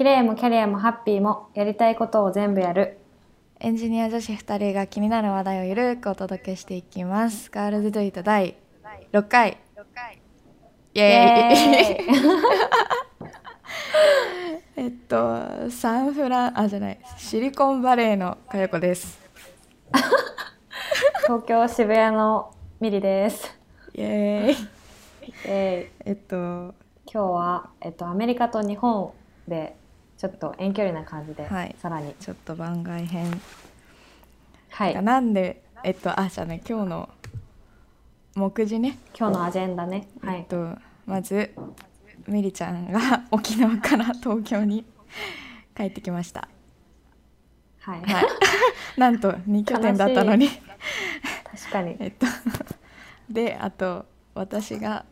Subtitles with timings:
[0.00, 2.96] 綺麗もキャリアもハッピーもやりたいことを全部やる。
[3.58, 7.50] エンジニア女子2人が気になる話題をゆるくお届けしていきます。
[7.50, 8.56] ガールズドゥイット第
[9.12, 9.58] 6回。
[10.94, 12.06] イエーイ。
[14.76, 19.20] えっと、サンフラン、あ、じゃない、シリコンバレーのかよこです。
[21.28, 23.54] 東京渋谷のミリです、
[23.92, 24.56] イエーイ。
[25.44, 26.72] ええっと、ー
[27.04, 29.12] 今日は、えっと、アメリカと日本
[29.46, 29.76] で
[30.20, 31.74] ちょっと遠距離な感じで、はい。
[31.78, 32.12] さらに。
[32.20, 33.40] ちょっと番外編。
[34.68, 35.02] はい。
[35.02, 37.08] なんで、えっと、あ、じゃあね、今日の
[38.34, 38.98] 目次ね。
[39.18, 40.08] 今日のアジェンダね。
[40.20, 40.40] はい。
[40.40, 41.54] えっと、まず、
[42.28, 43.00] ミリちゃんが
[43.32, 44.84] 沖縄から東京に
[45.74, 46.48] 帰ってきました。
[47.78, 48.24] はい、はい、
[49.00, 50.50] なんと2拠点だったのに。
[50.50, 51.96] 確かに。
[51.98, 52.26] えっと
[53.30, 55.06] であと私が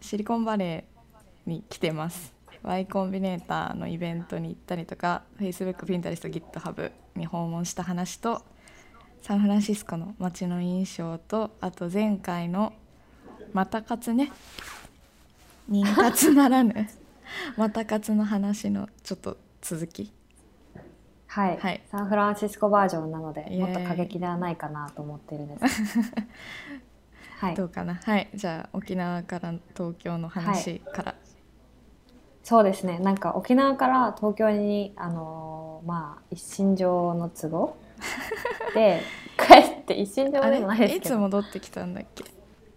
[0.00, 8.42] シリコンバレーに来てます Y コンビネーターのイベントに行ったりとか Facebook、Pinterest、GitHub に訪問した話と
[9.22, 12.72] サンフランシスコの街の印象とあと前回の
[13.52, 14.32] また活ね
[15.70, 16.88] 妊活ならぬ
[17.56, 20.12] また活の話のちょっと続き。
[21.26, 21.80] はい、はい。
[21.88, 25.82] サンフランシスコバージョンなのでもっと過激ではないかなと思ってるんです。
[27.38, 27.54] はい。
[27.54, 27.94] どうかな。
[27.94, 28.28] はい。
[28.34, 31.14] じゃあ沖縄から東京の話から、
[32.42, 32.98] そうですね。
[32.98, 37.76] なんか沖縄から東京にあのーまあ一身上の都合
[38.74, 39.00] で
[39.38, 41.18] 帰って一身上あでもないですけど。
[41.18, 42.24] 戻ってきたんだっけ？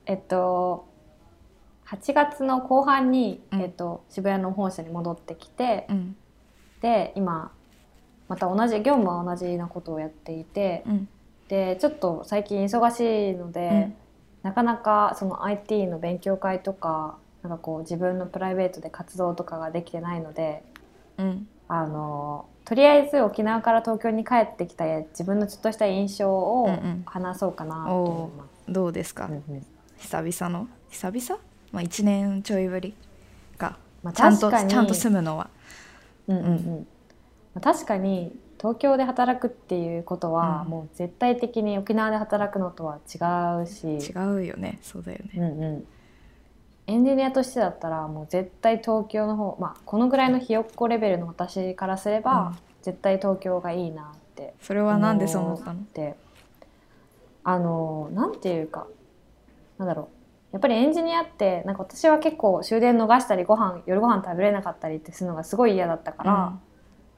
[0.06, 0.86] えっと
[1.88, 3.62] 8月の後半に、うん。
[3.62, 6.16] えっと、渋谷の本社に戻ってきて、うん。
[6.82, 7.52] で今
[8.28, 11.10] また同じ業務は同じなことをやっていてうん。
[11.50, 13.96] でちょっと最近忙しいので、うん。
[14.44, 20.64] なかなかその IT の勉強会とかなんかこう自分のプライベートで活動とかができてないので
[21.18, 21.48] うん。
[21.68, 27.04] あのとりあえず沖縄から東京に帰ってきた自分のちょっとした印象をうんうん。
[27.06, 28.72] 話そうかなと思います。
[28.72, 29.66] どうですか、うんうん。
[29.98, 30.68] 久々の？
[30.90, 31.42] 久々？
[31.72, 32.96] まあ1年ちょいぶり
[33.58, 33.78] か。
[34.04, 35.50] まあ、ちゃんとちゃんと住むのは。
[36.28, 36.46] うんうん。
[36.46, 36.88] うん。
[37.56, 40.70] まあ確かに東京で働くっていうことは、うん。
[40.70, 44.12] もう絶対的に沖縄で働くのとは違うし。
[44.12, 44.80] 違うよね。
[44.82, 45.32] そうだよね。
[45.36, 45.88] うんうん、
[46.88, 52.58] エンジニアとしてだったらもう絶対東京の方まあこのぐらいのひよっこレベルの私からすれば、うん。
[52.84, 55.80] 絶対東京がいいなってそれはなんでそう思ったの？
[55.94, 56.18] で
[57.46, 58.88] あのなんていうか
[59.78, 60.08] なんだろう。
[60.52, 66.60] やっぱりエンジニアってなんか私は結構終電逃したりご飯夜ご飯食べれなかったりってするのがすごい嫌だったから、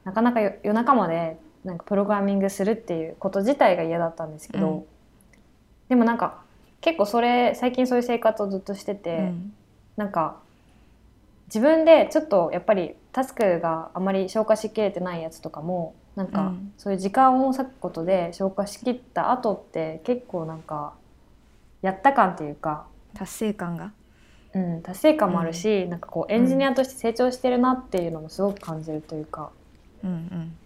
[0.06, 4.86] なかなか夜夜中までなんかプログラミングするっていうこと自体が嫌だったんですけど、うん。
[5.90, 6.44] でもなんか
[6.85, 9.53] 結構それ最近そういう生活をずっとしてて、うん。
[9.97, 10.38] なんか
[11.47, 16.73] 自分でちょっとやっぱりタスクがあまり消化しきれてないやつとかもなんかうん。
[16.78, 20.94] そういう時間を割くことで消化しきった後って結構なんか
[21.81, 22.85] やった感っていうか、
[23.16, 23.91] 達成感が。
[24.53, 29.50] うん、達成感もあるし、なんかこうエンジニアとして成長してるなっていうのもすごく感じるというか。
[30.03, 30.57] うんうん。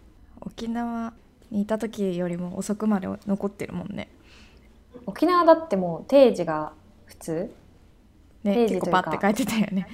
[0.42, 1.14] 沖縄
[1.50, 4.10] にいた時よりも遅くまで残ってるもんね
[5.10, 6.72] 沖縄だってもう定時が
[7.06, 7.52] 普通。
[8.44, 9.04] ね定時というか。
[9.04, 9.88] 結構パッて書いてたよね。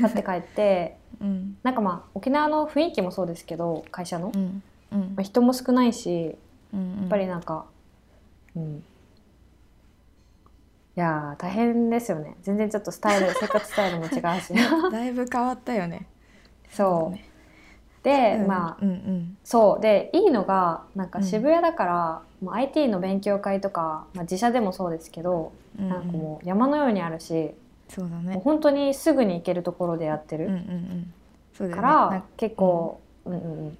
[0.00, 0.96] 立って帰って。
[1.20, 1.56] うん。
[1.62, 4.62] なんかまあ沖縄の雰囲気もそうですけど会社の、うん。
[4.92, 5.00] うん。
[5.00, 6.36] まあ、人も少ないし
[6.72, 7.66] うんやっぱりなんか、
[8.54, 8.82] うん、い
[10.94, 12.36] やー大変ですよね。
[12.42, 14.54] 全然ちょっとスタイル 生活スタイルも違うし。
[14.92, 16.06] だいぶ変わったよね。
[16.70, 17.14] そう。
[17.14, 17.24] ね。
[18.02, 18.46] で、うん。
[18.46, 19.36] まあうんうん。
[19.42, 19.80] そう。
[19.80, 25.90] でいいのがなんかうん渋谷だから、もう IT の勉強会とか、まあ、自社でもそうですけど、うんうん。
[25.90, 27.50] なんかもう山のようにあるし、
[27.88, 28.40] そうだね。
[28.44, 31.12] 本当にすぐに行けるところでやってる、うんうんうん。
[31.54, 33.78] そうだよから、結構、うん、うんうん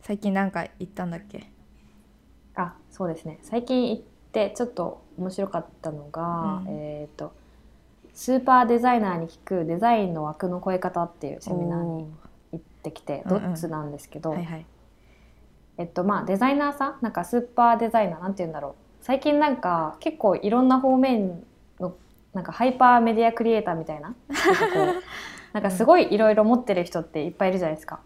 [0.00, 1.50] 最近なんか行ったんだっけ？
[2.54, 3.38] あそうですね。
[3.42, 4.02] 最近行っ
[4.32, 7.32] てちょっと面白かったのが、うんえっ、と
[8.14, 12.06] スーパーデザイナーに聞くデザインの枠の超え方っていうセミナーに
[12.52, 14.66] 行ってきてドッツなんですけど、はいはい
[15.78, 18.74] えっとまあデザイナーさんなんかスーパーデザイナーなんて言うんだろう。
[19.00, 21.42] 最近なんか結構いろんな方面
[21.80, 21.94] の
[22.34, 24.14] なんかハイパーメディアクリエイターみたいな。
[25.54, 28.00] なんかすごいいろいろ持ってる人っていっぱいいるじゃないですか。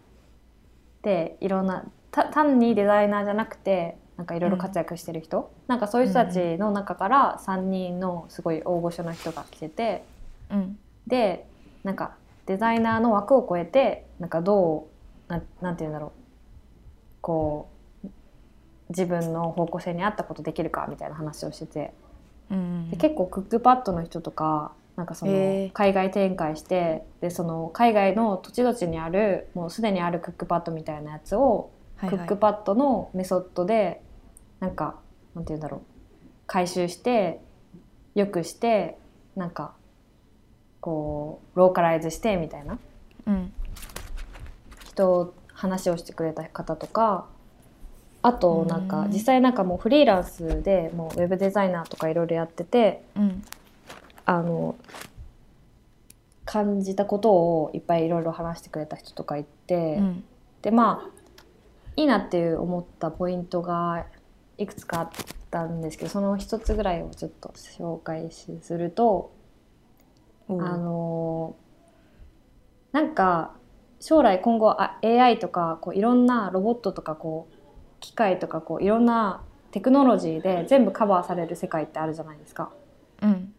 [1.01, 10.03] でいろんなた単にデザイナーじゃなくてなんかいろいろ活躍してる人、なんかそういう人たちの中から3人のすごい大御所の人が来てて。
[10.51, 10.77] うん。
[11.07, 11.45] で
[11.83, 12.15] なんか
[12.45, 14.87] デザイナーの枠を超えてなんかど
[15.27, 16.22] うなんなんて言うんだろう
[17.23, 17.69] こ
[18.03, 18.09] う
[18.89, 21.93] 自分の方向性に合ったことできるかみたいな話をしてて。
[22.51, 25.31] うんで結構クックパッドの人とかなんかその
[25.73, 32.19] 海外展開してでその海外の土地土地にあるもうすでにあるクックパッドみたいなやつをはいはい。
[32.19, 34.01] クックパッドのメソッドで
[34.59, 34.95] なんか
[35.33, 35.81] なんて言うんだろう。
[36.45, 37.39] 回収して
[38.13, 38.97] よくして
[39.35, 39.73] なんか
[40.81, 42.77] こうローカライズしてみたいな。
[43.25, 43.53] うん。
[44.85, 47.25] 人話をしてくれた方とか
[48.21, 53.43] あとなんかうん実際なんかもうフリーランスでもうウェブデザイナーとかいろいろやっててうん。
[54.25, 54.75] あの
[56.45, 60.23] 感じたことをいっぱいいろいろ話してくれた人とかいて、うん。
[60.61, 61.09] でまあ
[61.95, 64.05] いいなっていう思ったポイントが
[64.57, 65.09] いくつかあっ
[65.51, 69.31] たんですけどその一つぐらいをちょっと紹介しすると
[70.47, 70.61] おう。
[70.61, 71.55] あの
[72.91, 73.55] なんか
[74.03, 77.55] 将来今後あ AI とかこういろんなロボットとかこう
[78.01, 79.41] 機械とかこういろんな
[79.71, 82.69] テクノロジーで全部カバーされる世界ってあるじゃないですか。
[83.21, 83.53] うん。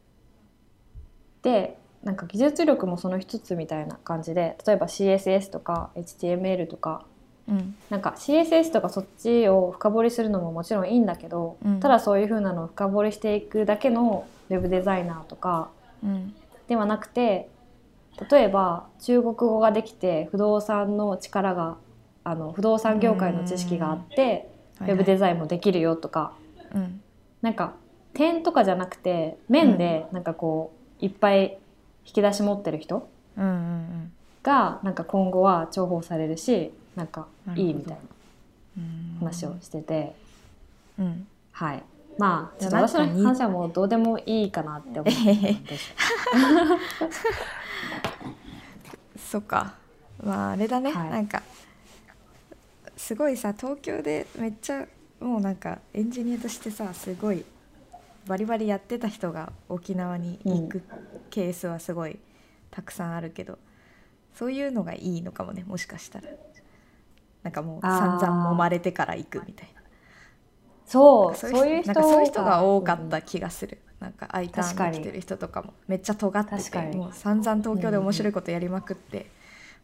[1.41, 7.07] でなんか技術力もその一つみたいな感じで例えば CSS とか HTML とか
[7.49, 7.75] うん。
[7.89, 11.81] なんか CSS とかそっちを深掘りするのももちろんいいんだけど、うん。
[11.81, 15.71] ただそういう風なのを深掘りしていくだけのウェブデザイナーとか
[16.03, 16.35] うん。
[16.69, 17.49] ではなくて
[18.31, 21.77] 例えば中国語ができて不動産の力が
[22.23, 24.51] あの不動産業界の知識があって
[24.81, 26.33] ウェブデザインもできるよとか。
[26.75, 27.01] うん。
[27.43, 27.75] なんか
[28.15, 31.59] 点とかじゃなくて面でなんかこういっぱい
[32.07, 33.09] 引き出し持ってる人
[34.43, 37.27] がなんか今後は重宝されるしなんか
[37.57, 37.99] いいみたいな
[38.79, 39.17] うん。
[39.21, 40.15] 話をしてて、
[40.99, 41.27] うん。
[41.53, 41.83] はい。
[42.19, 45.11] まあちょっと私の話はもうどうでもいいかなって思って
[49.17, 49.75] そっか。
[50.23, 51.11] まああれだね、はい。
[51.11, 51.43] なんか
[52.97, 54.87] すごいさ東京でめっちゃ
[55.21, 57.45] もうなんかエンジニアとしてさすごい
[58.27, 60.83] バリバリやってた人が沖縄に行く
[61.31, 62.19] ケースはすごい
[62.71, 63.59] たくさんあるけど、
[64.35, 66.29] そういうのがいいのかもねもしかしたら。
[67.43, 69.83] なんかもう散々揉まれてから行くみたいな。
[70.87, 71.37] そう。
[71.37, 79.31] そういう人なんかそういう人が多かった気がする、なんか I タ確かにーンで来てる人とかもめっちゃ尖っててもう散々東京で面白いことやりまくって、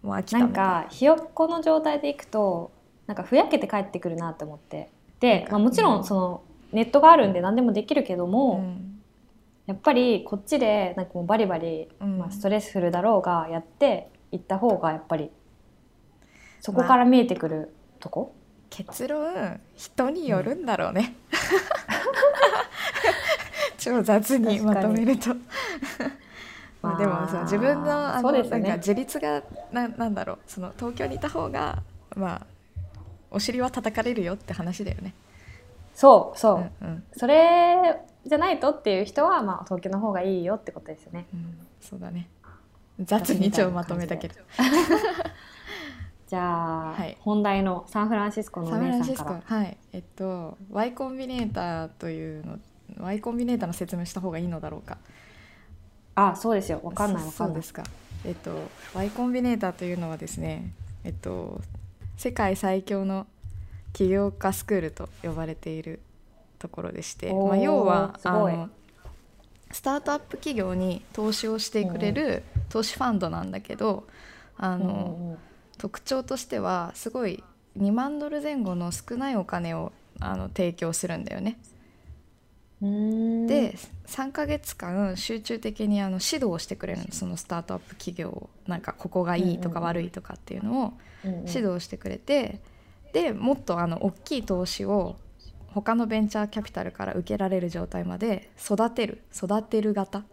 [0.03, 0.47] もう飽きたな。
[0.47, 2.71] んかひよっこの状態でいくと
[3.07, 4.91] なんかふやけて帰ってくるなって思って。
[5.21, 8.87] で、まあ、もちろんそのネットがあるんで何でもできるけども、うん。
[9.67, 12.19] やっぱりこっちでなんかもうバリバリ、うん。
[12.19, 15.31] まあ、ストレスフルだろうがやっていった方がやっぱり
[16.61, 18.35] そこから見えてくるとこ、
[18.69, 21.15] 結論人によるんだろうね、
[23.81, 25.35] 超雑にまとめると。
[26.83, 28.43] まあでもさ自分のあの、ね。
[28.43, 29.43] なんか自立が
[29.73, 30.39] ななんだろう。
[30.47, 31.83] その東京にいた方が
[32.15, 32.47] まあ
[33.31, 35.15] お尻は叩かれるよって話だよね。
[35.95, 37.05] そうそう、うんうん。
[37.13, 41.27] それじゃないとっていう人は、まあ、東京の方がいいよってことですよね。
[41.33, 42.29] うん、そうだね。
[43.01, 44.35] 雑に超まとめたけど。
[46.29, 47.17] じゃあ、はい。
[47.21, 49.41] 本題のサンフランシスコのおサンフランシス姉さんから。
[49.41, 49.77] コはい。
[49.93, 52.59] えっと Y コンビネーターというの
[52.99, 54.99] Y コンビネーターの説明した方がいいのだろうか。
[56.15, 56.81] あそうですよ。
[56.83, 57.57] わかんないわかんない。
[57.57, 57.85] ですか。
[58.25, 58.51] えっと
[58.95, 60.73] Y コンビネーターというのはですね
[61.05, 61.61] えっと
[62.17, 63.27] 世界最強の
[63.93, 66.01] 起業家スクールと呼ばれている
[66.59, 68.69] ところでして、まあ、要はあの
[69.73, 74.07] スタートアップ企業に投資をしてくれる投資ファンドなんだけど
[74.57, 75.39] あの、
[75.79, 77.43] 特徴としてはすごい
[77.79, 81.59] 2万ドル前後の少ないお金をあの提供するんだよね。
[82.81, 87.07] で3ヶ月間集中的にあの指導をしてくれるの。
[87.13, 90.93] そのスタートアップ企業をなんかここがいいとか悪いとかっていうのを
[91.47, 92.61] 指導してくれて、
[93.13, 95.17] でもっとあの大きい投資を
[95.69, 99.23] 他のベンチャーキャピタルから受けられる状態まで育てる。
[99.35, 100.25] 育てる型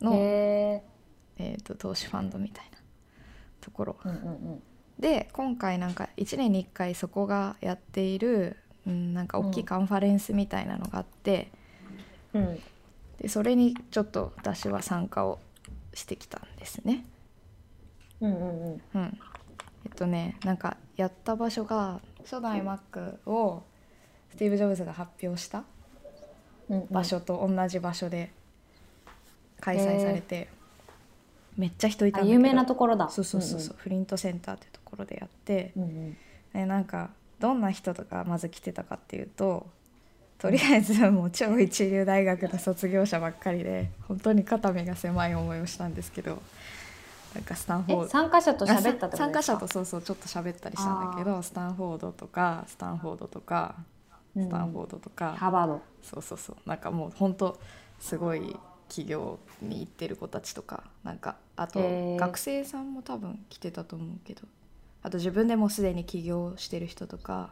[0.00, 0.82] の、へ
[1.38, 2.78] えー、と投資ファンドみたいな
[3.60, 3.96] ところ。
[5.00, 11.50] で今回なんか1年に1回そこがやっている、うん、なんか大きいカンファレンスみたいなのがあって、
[12.32, 12.62] うんうん
[13.18, 15.38] でそれにちょっと私は参加を
[15.94, 17.04] してきたんですね。
[18.20, 19.18] うんうんうんうん、
[19.84, 23.62] えっとねなんかやった場所が初代 Mac を
[24.30, 25.62] スティーブ・ジョブズが発表した
[26.68, 26.86] うんうん。
[26.90, 28.32] 場所と同じ場所で
[29.60, 30.48] 開催されて、
[31.56, 33.08] めっちゃ人いたんだ有名なところだ。
[33.08, 36.16] そうそうそうそう、フリントセンターっていうところでやって、うんうん。
[36.54, 37.10] ね、なんか
[37.42, 39.66] どんな人とかまず来てたかっていうと
[40.38, 46.40] とりあえずもう超一流大学の卒業者ばっかりで本当に肩身が狭い思いをしたんですけど
[47.34, 53.74] なんかスタンフォードえ参加者と喋った参加者とそうそうちょっと喋ったりしたんだけどスタンフォードとかスタンフォードとか
[54.36, 55.82] スタンフォードとか、ハーバード。
[56.02, 56.56] そうそうそう。
[56.66, 57.58] なんかもう本当
[58.00, 58.56] すごい
[58.88, 61.80] 企業に行ってる子たちとかなんかあと
[62.16, 64.42] 学生さんも多分来てたと思うけど
[65.02, 67.50] あと自分でもうすでに起業してる人とか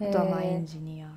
[0.00, 1.10] あとはまあエンジニア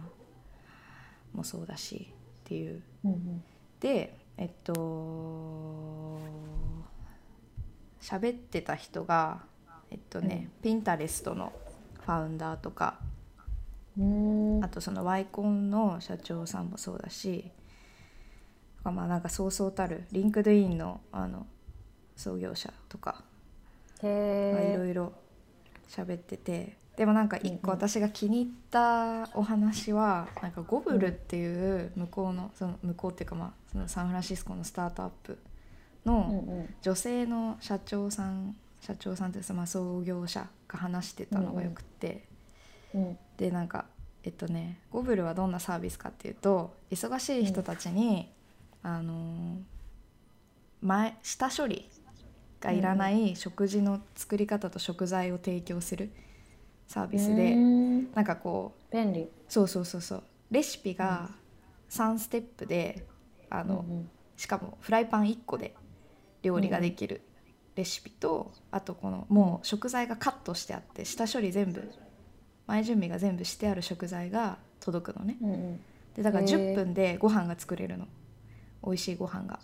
[1.33, 2.81] もそうだしっていう。
[3.05, 3.43] うんうん。
[3.79, 6.19] でえっと
[8.01, 9.41] 喋ってた人が
[9.93, 11.53] えっとね、ピンタレストの
[12.03, 12.97] ファウンダーとか
[14.63, 17.51] あとそのワイコンの社長さんもそうだし
[18.83, 21.45] まあなんかそうそうたる LinkedIn のあの
[22.15, 23.23] 創業者とか
[24.01, 25.13] まあいろいろ
[25.89, 35.39] 喋っててでもなんか一個私が気に入ったお話はなんか Gobble っていう向こうのその向こうっていうかまあそのサンフランシスコのスタートアップ
[36.05, 36.75] うんのうん。
[36.81, 42.25] 女性の社長さん社長さんっていうかまあ創業者が話してたのがよくって。
[42.93, 43.85] うんでなんか
[44.23, 48.31] えっとねゴブルはどんなサービスかっていうと忙しい人たちに、
[48.83, 49.73] あのー
[50.83, 51.89] 前下処理
[52.63, 56.09] がいらない食事の作り方と食材を提供する
[56.87, 57.57] サービスうでー。
[57.57, 59.27] んなんかこう便利。
[59.49, 60.23] そうそうそうそう。
[60.51, 61.29] レシピが
[61.89, 63.05] 3ステップで
[63.49, 64.09] あの、うんうん。
[64.37, 65.75] しかもフライパン1個で
[66.41, 67.21] 料理ができる
[67.75, 71.91] レシピと、あとこのもう食材がカットしてあって下処理全部
[72.67, 75.37] 前準備が全部してある食材が届くのね。
[75.41, 75.79] うんうん。
[76.15, 76.49] でだからへー。
[76.49, 78.07] 10分でご飯が作れるの。
[78.85, 79.59] 美味しいご飯が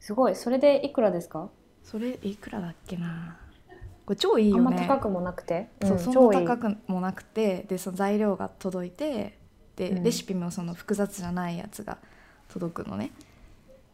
[0.00, 0.36] すごい。
[0.36, 1.50] それでいくらですか？
[1.82, 3.38] それいくらだっけな。
[4.06, 4.76] これ超いいあよね。
[4.76, 5.68] んま高くもなくて？
[5.82, 9.38] そううんそ超いんない高くもなくてでその材料が届いて
[9.76, 10.02] で、うん。
[10.02, 11.98] レシピもその複雑じゃないやつが
[12.48, 13.10] 届くのね。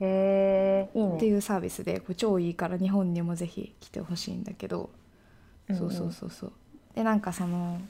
[0.00, 1.16] へえいいね。
[1.16, 4.90] っていうサービスでこれ超いいから日本にもぜひ来てほしいんだけど、
[5.68, 5.80] うんうん。
[5.80, 6.52] そうそうそうそう。
[6.94, 7.80] でなんかその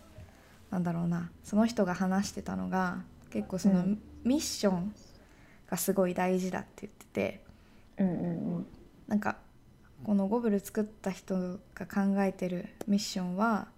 [0.70, 1.30] なんだろうな。
[1.42, 4.02] その人が話してたのが結構その、うん。
[4.24, 4.94] ミッション
[5.70, 7.43] がすごい大事だって言ってて
[7.98, 8.16] うんうん
[8.56, 8.66] うん。
[9.06, 9.36] なんか
[10.04, 13.68] このゴブル作った人が考えてるミッションは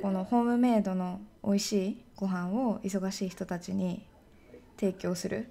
[0.00, 4.06] このホームメイドの美味しいご飯を忙しい人たちに
[4.78, 5.48] 提供する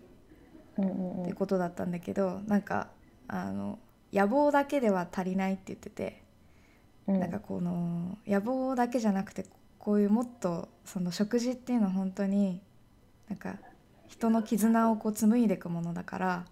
[0.79, 2.87] ってことだったんだけどなんか
[3.27, 3.79] あの
[4.13, 6.23] 野望だけでは足りないって言ってて、
[7.07, 7.19] うん。
[7.19, 9.45] なんかこの野望だけじゃなくて
[9.79, 12.61] こういうもっとその食事っていうのは本当に
[13.29, 13.55] なんか
[14.07, 16.45] 人の絆をこう紡いでいくものだから、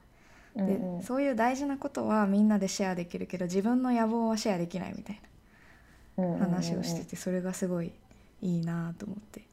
[0.56, 1.04] でうんうん。
[1.04, 5.22] そういう大事なことはみんなでシェアできるけど自分の野望はシェアできないみたい
[6.18, 7.92] な話をしててそれがすごい
[8.42, 9.44] いいなと思って。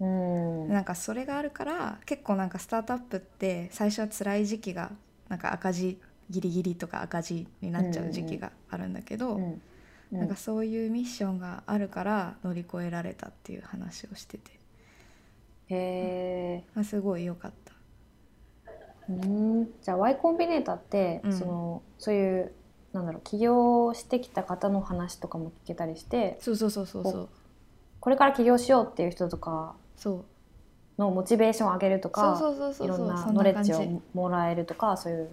[0.00, 0.68] うん。
[0.72, 4.92] なんかそれがあるから結構なんかスタートアップって最初は辛い時期が
[5.28, 6.00] なんか赤字
[6.30, 9.62] ギリギリとか赤字になっちゃう時期があるんだけど、うん。
[10.18, 14.60] なんかそういうミッションがあるから乗り越えられたっていう話をしてて。
[15.68, 17.69] へえあすごい良かった。
[19.10, 19.26] う
[19.62, 19.68] ん。
[19.82, 21.32] じゃあ Y コンビネーターって、うん。
[21.32, 22.52] そのそういう
[22.92, 27.28] なんだろう起業してきた方の話とかも聞けたりしてそうそうそうそうそう。
[28.00, 30.24] これから起業しようっていう人とかそう。
[30.98, 35.30] のモチベーションを上げるとかそうそうそうそういろんなノレッジをもらえるとかそういう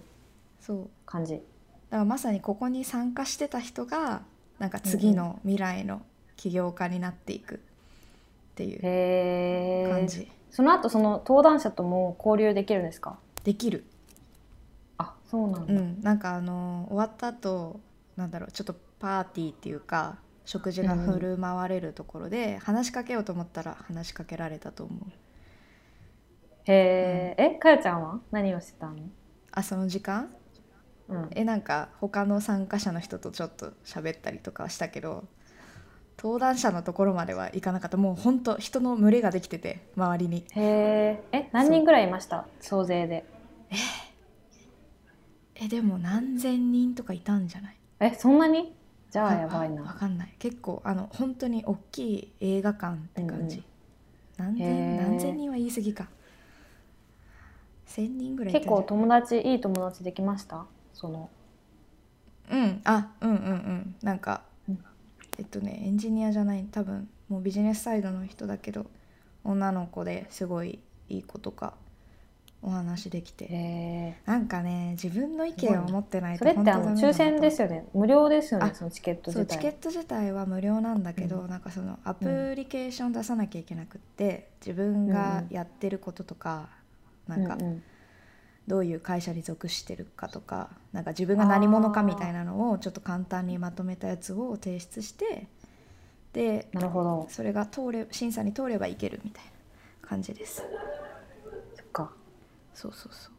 [0.60, 0.88] そう。
[1.04, 1.34] 感じ。
[1.34, 1.44] だか
[1.90, 4.22] らまさにここに参加してた人が
[4.58, 6.02] なんか次の未来の
[6.36, 7.58] 起業家になっていくっ
[8.54, 8.76] てい
[9.86, 13.18] う感じ、その後その登壇者とも交流できるんですか？
[13.44, 13.84] できる。
[14.98, 17.80] あそうなんだ、うん、なんかあの終わった後
[18.16, 25.12] なんだろうちょっとパーティーっていうか食事が振る舞われるところで、話しかけようと思ったら話しかけられたと思う。
[26.64, 28.20] へえ、えかよちゃんは？
[28.30, 28.96] 何をしてたの、
[29.52, 30.30] あその時間？
[31.08, 35.24] うん、えなんか他の参加者の人とちょっと喋ったりとかはしたけど
[36.20, 37.96] 登壇者のところまでは行かなかった。
[37.96, 40.44] もうほんと人の群れができてて周りに。
[40.50, 42.46] へええ何人ぐらいいました？
[42.60, 43.24] 総勢で。
[45.54, 47.76] えでも何千人とかいたんじゃない？
[48.00, 48.74] えそんなに？
[49.10, 50.34] じゃあやばいわなかんない。
[50.40, 53.58] 結構あの本当に大きい映画館って感じ、
[54.38, 55.10] うん何へ千ー。
[55.10, 56.08] 何千人は言い過ぎか。
[57.86, 60.66] 千人ぐらい結構友達いい友達できました？
[60.94, 61.30] その。
[62.50, 62.80] うん。
[62.84, 63.96] あうんうんうん。
[64.02, 64.47] なんか、うん
[65.38, 68.86] えっとねエンジニアじゃない多分もうビジネスサイドの人だけど
[69.44, 71.74] 女の子ですごいいい子とか
[72.60, 73.46] お話できて。
[73.48, 77.86] へなんかね自分の意見を持ってないとそれってあの抽選ですよね。
[77.94, 86.68] 無料ですよねあそのチケットそう自体チケット自体は無料なんだけど、うなんかそのアプリケーション出さなきゃいけなくって自分がやってることとか、
[87.28, 87.82] なんかうんうん
[88.68, 95.48] どういう会社に属してるかとかなんか自分が何者かみたいなのをちょっと簡単にまとめたやつを提出して
[96.32, 97.26] でなるほど。
[97.30, 100.62] それが通れ審査に通ればいけるみたいな感じです。
[101.74, 102.12] そっか。
[102.74, 103.32] そうそうそう。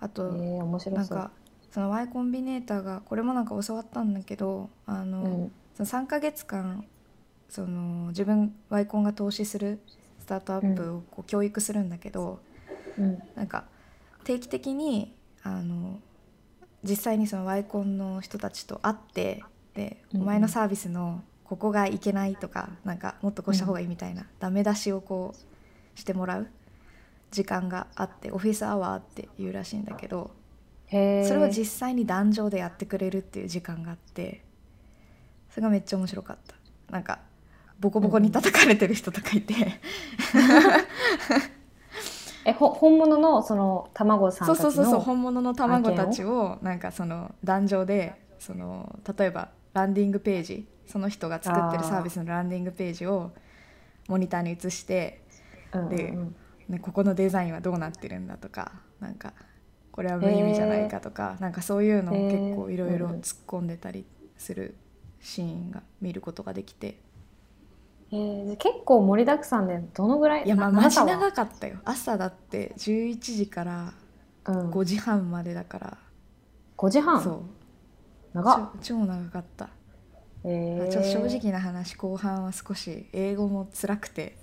[0.00, 1.30] あと、えー、面白なんか
[1.70, 5.52] その Y コンビネーターがこれもなんか教わったんだけどあの、うん。
[5.76, 6.84] その3ヶ月間
[7.48, 9.78] その自分 Y コンが投資する
[10.20, 12.40] スタートアップをこう教育するんだけど、
[12.98, 13.18] うん。
[13.36, 13.64] なんか
[14.26, 15.14] 定期的に
[15.44, 16.00] あの
[16.82, 20.22] 実際にその Y コンの人たちと会ってで、うんうん。
[20.24, 26.48] お前のサービスのここがいけないとかなんかもっとこうした方がいいみたいな、ダメ出しをこうしてもらう
[27.30, 30.30] 時間があってオフィスアワーっていうらしいんだけど
[30.90, 34.42] それを実際に壇上でやってくれるっていう時間があって
[35.50, 36.56] それがめっちゃ面白かった。
[36.92, 37.20] なんか
[37.78, 39.54] ボコボコに叩かれてる人とかいて、
[42.46, 53.32] えほ本物のその卵さんそうそうそうそう本物の卵たちをなんかその壇上でその例えばランディングページその人が作ってるサービスのランディングページを
[54.08, 55.22] モニターに映して、
[55.72, 56.36] うんうんでうん。
[56.68, 59.34] ね、ここのデザインはどうなってるんだとかなんか
[59.92, 64.04] これは無意味じゃないかとか、なんかそういうのを結構いろいろ突っ込んでたり
[64.36, 64.76] する
[65.20, 67.00] シーンが見ることができて、
[68.12, 71.78] えー、結構盛りだくさんでどのぐらいいやまあなマジ長かったよ。
[71.84, 73.92] 朝だって11時から
[74.48, 75.98] うん、5時半までだから、
[76.76, 77.22] 5時半？
[77.22, 77.40] そう。
[78.32, 79.68] 長超長かった。
[80.44, 84.36] えー、ちょっと正直な話後半は少し英語も辛くて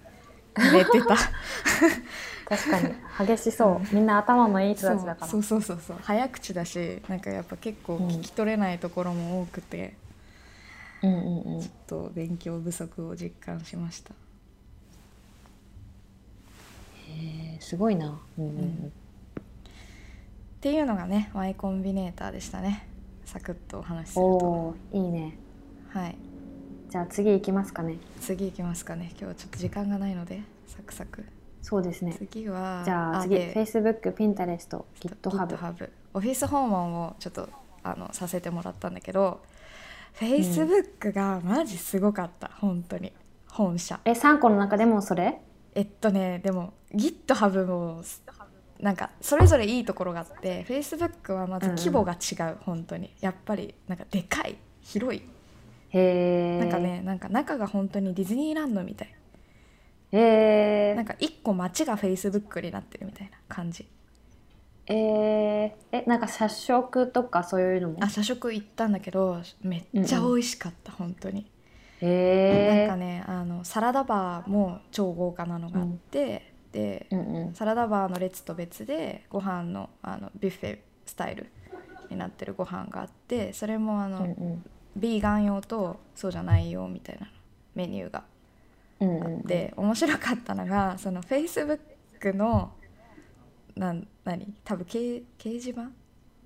[0.58, 1.16] 寝てた。
[2.50, 2.94] 確かに。
[3.28, 3.96] 激しそう。
[3.96, 5.28] みんな頭のいい人たちだから。
[5.28, 5.98] そうそうそうそう。
[6.02, 9.96] 早口だしなんかやっぱ結構聞き取れないところも多くて、
[11.04, 11.62] うんうんうん。
[11.62, 14.14] ちょっと勉強不足を実感しました。
[17.10, 18.20] えー、すごいな。
[18.38, 18.66] うんうんうん。
[18.66, 18.92] っ
[20.62, 22.88] ていうのがね Y コンビネーターでしたね。
[23.26, 24.76] サクッとお話しすると。
[24.94, 25.38] いいね。
[25.90, 26.16] はい。
[26.90, 27.98] じゃあ次行きますかね。
[28.22, 29.10] 次行きますかね。
[29.12, 31.26] 今日はちょっと時間がないのでサクサク。
[31.62, 32.16] そうですね。
[32.18, 37.50] 次はじゃあ次で Facebook、Pinterest、GitHub GitHub オフィス訪問をちょっと
[37.84, 39.42] あのさせてもらったんだけど
[40.16, 43.12] Facebook がマジすごかった本当に。
[43.50, 44.00] 本社。
[44.06, 45.40] え3個の中でもそれ？
[45.76, 48.04] えっとねでも GitHub も
[48.80, 53.14] なんかそれぞれいいところがあって Facebook はまず規模が違う、本当に。
[53.22, 55.22] やっぱりなんかでかい広い。
[55.90, 59.16] へえなんかねなんか中が本当にディズニーランドみたい。
[60.12, 63.88] へえなんか一個街が Facebook になってるみたいな感じ
[64.88, 67.98] えー、えなんか社食とかそういうのも？
[68.02, 71.50] あ社食行ったんだけどめっちゃ美味しかった、本当に。
[72.02, 77.54] へえなんかねあのサラダバーも超豪華なのがあって、でうんうん。
[77.54, 81.48] サラダバーの列と別でご飯のあのビュッフェスタイル
[82.10, 84.64] になってるご飯があってそれもあの、うんうん。
[84.96, 87.28] ビーガン用とそうじゃない用みたいな
[87.74, 88.24] メニューがあ
[89.00, 89.40] うんうん。
[89.40, 91.80] って、面白かったのがその Facebook
[92.36, 92.74] の
[93.76, 94.54] なん何？
[94.64, 95.90] 多分掲掲示板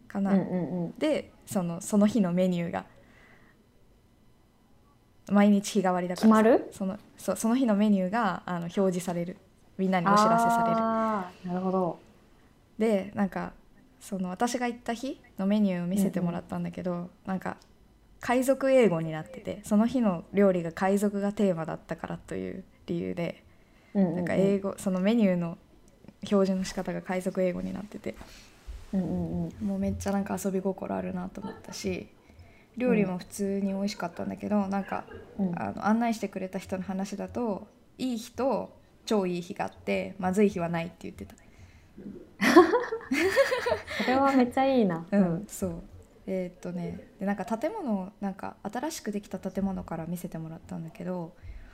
[0.08, 0.94] かな、うんうんうん。
[0.98, 2.86] でそのその日のメニューが。
[5.30, 6.24] 毎日日替わりだから。
[6.24, 6.70] 決まる？
[6.72, 9.36] そのそうその日のメニューがあの表示される。
[9.78, 11.54] みんなにお知らせされる。
[11.54, 12.00] なるほど。
[12.80, 13.52] でなんか
[14.00, 17.58] その私が行った日のメニューを見せてもらったんだけど、なんか
[18.22, 23.44] 海賊英語になっててその日の料理が海賊がテーマだったからという理由で
[23.94, 24.16] うんうんうん。
[24.16, 25.58] なんか英語そのメニューの
[26.24, 28.16] 表示の仕方が海賊英語になってて。
[28.94, 29.68] うんうんうん。
[29.68, 32.08] もうめっちゃなんか遊び心あるなと思ったし
[32.78, 35.04] 料理も普通に美味しかったんだけど、なんか
[35.38, 35.62] うん。
[35.62, 38.76] あの案内してくれた人の話だといい日と
[39.06, 41.36] 超いい日があってまずい日はないって言ってた。
[44.04, 45.06] それはめっちゃいいな。
[45.12, 45.84] うん、そう。
[46.28, 51.34] えーっとねでなんか建物なんか新しくできた建物から見せてもらったんだけど、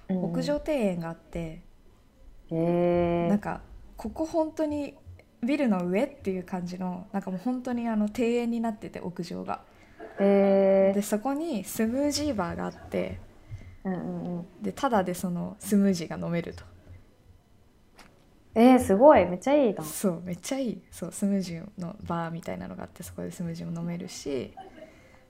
[0.09, 0.17] うん。
[0.17, 1.65] うん屋上庭園があってへ
[2.51, 3.61] えなんか
[3.97, 4.95] ここ本当に
[5.43, 9.61] ビルの上っていう感じのなんかもう本当にあの庭園になってて屋上が。
[10.19, 13.19] へえでそこにスムージーバーがあって
[13.83, 14.45] うんうんうん。
[14.61, 16.63] でタダでそのスムージーが飲めると。
[18.55, 19.25] えー、すごい。
[19.25, 20.81] めっちゃいいなそうめっちゃいい。
[20.91, 24.53] そうスムージーのバーみたいなのがあってそこでスムージーも飲めるし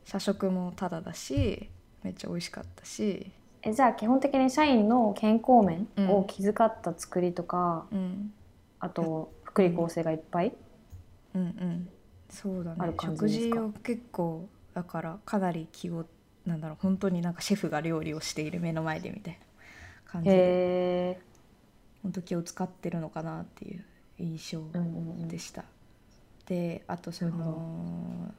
[0.04, 1.69] 社食もタダだし
[2.04, 3.32] めっちゃ美味しかったし。
[3.62, 6.10] えじゃあ基本的に社員の健康面うん。
[6.10, 8.34] を気遣った作りとか、うん
[8.84, 10.54] あと福利厚生がいっぱい、
[11.34, 11.89] うんうん。
[12.30, 12.93] そうだね。
[13.00, 16.06] 食事を結構だからかなり気を
[16.46, 19.39] なんだろう本当になんかシェフが料理をしている目の前でみたいな
[20.12, 21.22] 感じで。
[22.04, 23.84] 本当気を使ってるのかなっていう
[24.19, 25.28] 印象うんうんうん。
[25.30, 25.63] でした、
[26.46, 28.34] であとその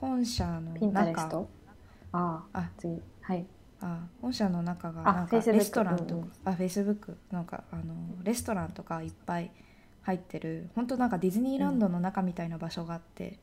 [0.00, 1.46] 本社の中。
[2.12, 3.02] ああ次。
[3.20, 3.46] はい
[3.80, 7.82] あ本社の中があなんかレストランとか、うんうんあフェイスブックなんかあの
[8.22, 9.50] レストランとかいっぱい
[10.02, 13.38] 入ってる本当なんかディズニーランドの中みたいな場所があって、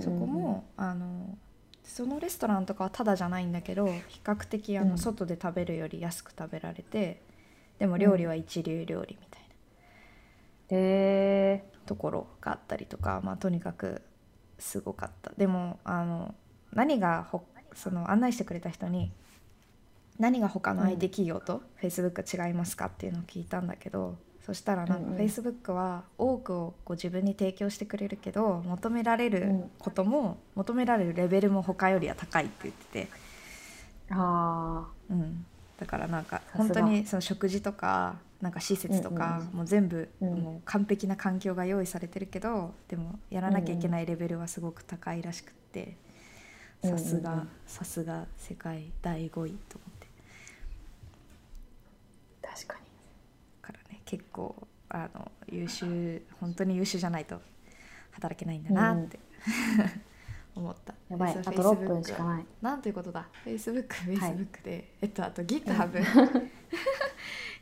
[0.00, 1.36] そこもあの
[1.82, 4.98] そのレストランとかはタダじゃないんだけど比較的あの、うん。
[4.98, 7.20] 外で食べるより安く食べられて
[7.78, 9.48] でも料理は一流料理みたいな。
[10.78, 14.02] へえところがあったりとか、まあ、とにかく
[14.60, 15.32] すごかった。
[15.36, 16.34] でもあの
[16.72, 17.44] 何がほ
[17.74, 19.12] その案内してくれた人に
[20.20, 33.08] 何が他の IT 企業と Facebook 違いますかっていうのを聞いたんだけどそしたらなんか Facebook は多くをこう自分に提供してくれるけど求められることも、求められるレベルも他よりは高いって言ってて、
[34.10, 35.46] あうん、
[35.78, 40.28] だからなんか本当にその食事とかなんか施設とか、もう全部、うん。
[40.40, 45.96] もう完璧な環境が用意されてるけどでもやらなきゃいけないレベルはすごく高いらしくって。
[46.82, 47.48] さすが、うん。
[47.66, 50.06] さすが世界第5位と思って
[52.42, 52.80] あ確かに
[53.62, 54.56] だからね結構
[54.88, 57.40] あの優秀本当に優秀じゃないと
[58.10, 59.20] 働けないんだなって、
[60.56, 60.94] 思った。
[61.08, 61.30] やばい。
[61.30, 62.46] あと6 Facebook 分しかない。
[62.60, 63.28] なんということだ。
[63.46, 63.86] Facebook、
[64.20, 64.34] はい。
[64.34, 65.92] Facebook で、えっとあと GitHub、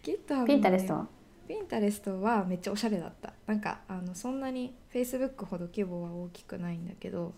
[0.03, 1.07] GitHub ピンタレストは？
[1.47, 3.35] ピンタレストはめっちゃおしゃれだった。
[3.47, 7.35] なんかあのそんなに Facebook ほど規模は大きくないんだけど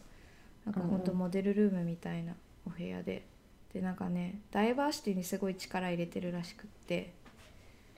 [0.65, 1.11] なんかほんとうん。
[1.11, 3.27] うんモデルルームみたいなお部屋で。
[3.73, 7.15] でなんかねダイバーシティにすごい力入れてるらしくって。
[7.15, 7.20] うん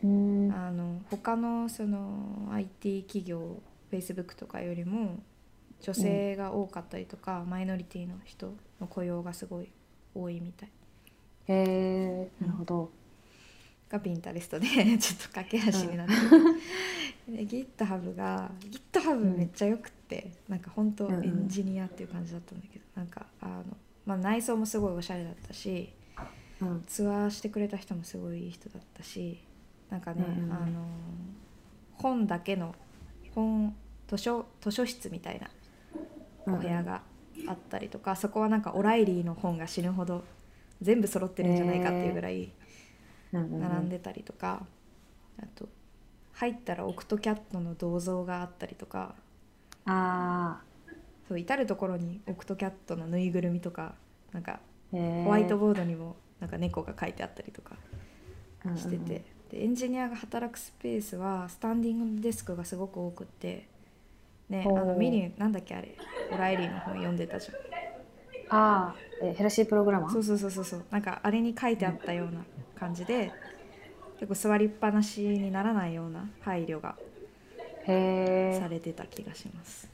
[0.04, 0.06] あ
[0.70, 5.22] の他のその IT 企業 Facebook とかよりも
[5.80, 9.68] 女性が多かったりとか、マイノリティの人の雇用がすごい
[10.14, 10.68] 多いみたい。
[11.48, 12.90] へえなるほど。
[13.90, 14.66] がピンタレストで
[14.98, 16.14] ちょっと駆け足になって。
[17.28, 21.24] る、で GitHub が GitHub めっちゃよくって、なんか本当うんうん。
[21.24, 23.64] エンジニアっていう感じだったんだけど、なんかあの、
[24.06, 25.92] まあ、内装もすごいおしゃれだったし
[26.60, 26.84] うん。
[26.86, 29.42] ツアーしてくれた人もすごいいい人だったし
[29.92, 30.86] なんかね、うんうんあの
[31.94, 32.74] 本だけの
[33.32, 33.76] 本
[34.08, 35.48] 図書図書室みたいな
[36.52, 37.02] お部屋が
[37.46, 40.24] あったりとか、そこはなんかオライリーの本が死ぬほど
[40.80, 42.50] 全部揃ってるんじゃないかっていうぐらい
[43.32, 44.66] 並んでたりとか、
[45.38, 45.68] あと
[46.32, 49.14] 入ったらオクトキャットの銅像があったりとか
[49.84, 50.60] あ
[51.28, 53.94] そう至る所にオクトキャットのぬいぐるみとか
[54.32, 54.58] なんか
[54.90, 57.76] ホワイトボードにもなんか猫が書いてあったりとか
[58.76, 63.68] してて、でエンジニアが働くスペースはスタンディングデスクがすごく多くって、
[64.48, 65.94] ね、あのミリなんだっけあれ
[66.32, 67.54] オライリーの本読んでたじゃん。
[68.54, 70.12] ああえヘルシープログラマー？
[70.12, 70.84] そうそうそうそうそう。
[70.90, 72.44] なんかあれに書いてあったような
[72.78, 73.30] 感じで、
[74.20, 76.96] 結構座りっぱなしにならないような配慮が
[77.86, 79.88] されてた気がします。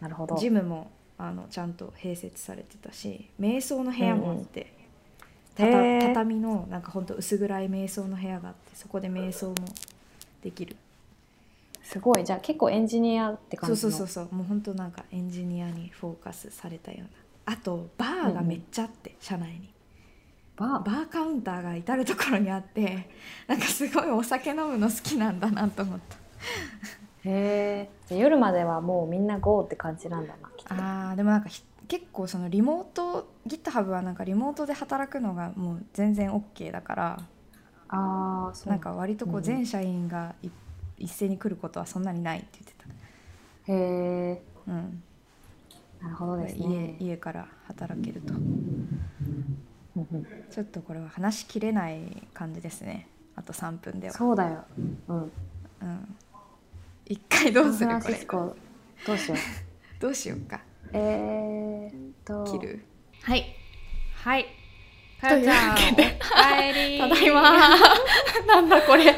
[0.00, 0.36] なるほど。
[0.36, 4.74] ジムもあのちゃんと併設されてたし瞑想の部屋もあって、
[5.56, 9.54] 畳のなんかほんと薄暗い瞑想の部屋があってそこで瞑想も
[10.42, 10.76] できる。
[11.82, 12.24] すごい。
[12.24, 13.76] じゃあ結構エンジニアって感じの？
[13.76, 14.34] そうそうそうそう。
[14.34, 17.54] もうほんとなんかエンジニアにフォーカスされたような。
[17.54, 19.72] あとバーがめっちゃあって、社内に。
[20.56, 20.84] バー？
[20.84, 23.08] バーカウンターが至る所にあって
[23.46, 26.16] なんかすごいお酒飲むの好きなんだなと思った。
[27.28, 30.74] へえ夜まではもうみんな GO って感じなんだなきっと。
[30.74, 37.22] あーでもなんかひ結構そのリモート GitHub はなんかリモートで働くのがもう全然 OK だから
[37.88, 38.70] ああそう。
[38.70, 40.48] なんか割とこううん全社員がい
[40.98, 42.76] 一斉に来ることはそんなにないって言って
[43.68, 43.74] へ
[44.32, 45.02] えた、うん。
[46.00, 46.96] なるほどですね。
[47.00, 48.34] 家家から働けると。
[48.34, 48.40] うん
[49.96, 50.26] うん。
[50.50, 53.08] ちょっとこれは話しきれない感じですね。
[53.34, 54.14] あと3分では。
[54.14, 54.64] そうだよ。
[55.08, 55.16] うん。
[55.16, 56.16] うん。
[57.06, 58.24] 一回どうするこれ。
[59.06, 59.38] どうしよう。
[60.00, 60.60] どうしようか
[60.92, 62.44] えーっと。
[62.44, 62.84] 切る？
[63.22, 63.56] はい。
[64.14, 64.46] はい。
[65.20, 66.98] かよちゃん、おかえり。
[66.98, 67.42] ただいま。
[68.46, 69.14] なんだこれ。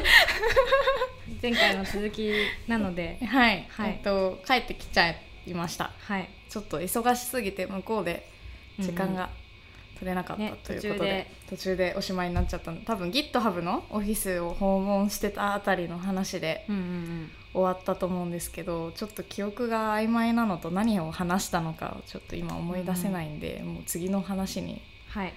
[1.41, 2.31] 前回の続き
[2.67, 3.91] なので、はい、はい。
[3.91, 5.91] えっと帰ってきちゃいました。
[5.99, 6.29] はい。
[6.49, 8.29] ちょっと忙しすぎて向こうで
[8.79, 9.29] 時間が
[9.99, 17.31] 取れなかったねということで,、途中でおしまいになっちゃったの多分 GitHub のオフィスを訪問してたあたりの話でうんうんうん。
[17.51, 25.33] 終わったと思うんですけどちょっと記憶が曖昧なのと何を話したのかをちょっと今思い出せないんで、もう次の話にはい。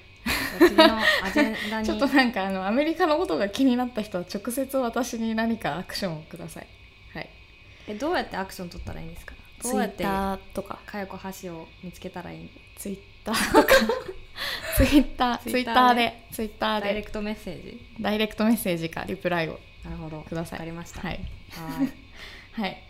[0.58, 1.86] じゃあ次のアジェンダに。
[1.88, 6.66] ちょっとなんかあのアメリカのことが気になった人は直接私に何かアクションをください
[7.14, 7.30] はい
[7.88, 9.34] えどうやってアクション取ったらいいんですか？
[9.62, 10.78] どうやって Twitter とか。
[10.86, 12.50] かよこ橋を見つけたらいい。
[12.76, 13.74] ツイッターとか。
[14.76, 15.38] ツイッター。
[15.38, 16.26] ツイッターで。
[16.32, 16.86] ツイッターで。
[16.86, 17.80] ダイレクトメッセージ？
[18.00, 20.22] ダイレクトメッセージかリプライをなるほど。
[20.22, 20.58] ください。
[20.58, 21.00] わかりました。
[21.02, 21.20] はい。
[21.50, 21.92] はい。
[22.62, 22.82] はい。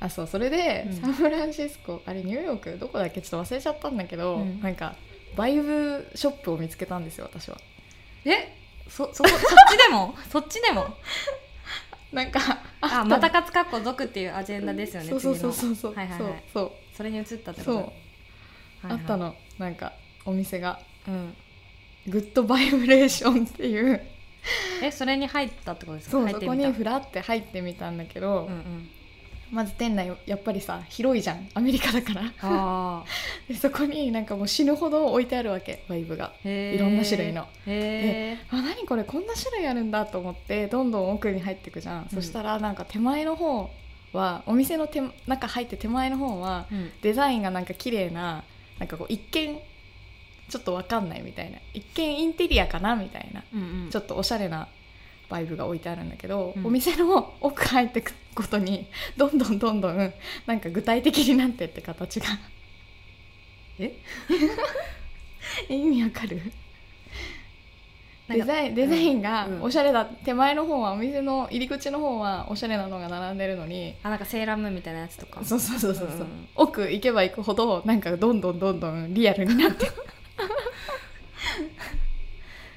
[0.00, 0.26] あそう。
[0.26, 0.92] それで、うん。
[0.94, 2.78] サンフランシスコあれニューヨーク？
[2.78, 3.20] どこだっけ？
[3.20, 4.60] ちょっと忘れちゃったんだけど、うん。
[4.60, 4.94] なんか
[5.36, 7.58] バイブショップを見つけたんですよ私は。
[8.24, 8.56] え、
[8.88, 10.14] そそこそっちでも？
[10.30, 10.94] そっちでも？
[12.12, 12.40] なんか
[12.80, 16.42] あまたかつかっこ族っていうアジェンダですよねそうそうそうそうはいはいはい。
[16.52, 17.64] そうそれに移ったってこと？
[17.64, 17.84] そう、はい
[18.82, 18.92] はい。
[18.92, 19.34] あったの。
[19.58, 19.92] なんか
[20.24, 20.80] お店が。
[21.06, 21.34] うん。
[22.06, 24.00] グッドバイブレーションっていう。
[24.82, 26.12] えそれに入ったってことですか？
[26.12, 28.90] そうそこにフラって入ってみたんだけど、うんうん
[29.50, 31.48] まず店内やっぱりさ広いじゃん。
[31.54, 32.32] アメリカだから。
[32.42, 33.04] あ
[33.48, 35.84] でそこになんかもう死ぬほど置いてあるわけ。
[35.88, 36.32] バイブが。
[36.44, 37.42] いろんな種類の。
[37.66, 42.08] へえあ何これこんな種類あるんだと思ってどんどん奥に入っていくじゃん、うん。
[42.08, 43.70] そしたらなんか手前の方
[44.12, 46.90] はお店の手中入って手前の方はうん。
[47.02, 48.44] デザインがなんか綺麗な
[48.78, 49.58] なんかこう一見
[50.48, 51.58] ちょっとわかんないみたいな。
[51.74, 53.44] 一見インテリアかなみたいな。
[53.52, 53.90] うんうん。
[53.90, 54.68] ちょっとおしゃれな
[55.28, 56.66] バイブが置いてあるんだけど、うん。
[56.66, 58.86] お店の奥入ってくことに
[59.16, 60.12] どんどんどんどん
[60.46, 62.26] なんか具体的になってって形が。
[63.78, 63.92] え？
[65.68, 66.40] 意味わかる？
[68.28, 75.42] デザインデザインがうんおしゃれだ、手前の方はお店の入り口の方はおしゃれなのが並んでるのにあなんかセーラームーンみたいなやつとか。
[75.42, 76.08] そうそうそうそう。
[76.08, 79.86] うん奥行けば行くほどなんかどんどんどんどんリアルになって。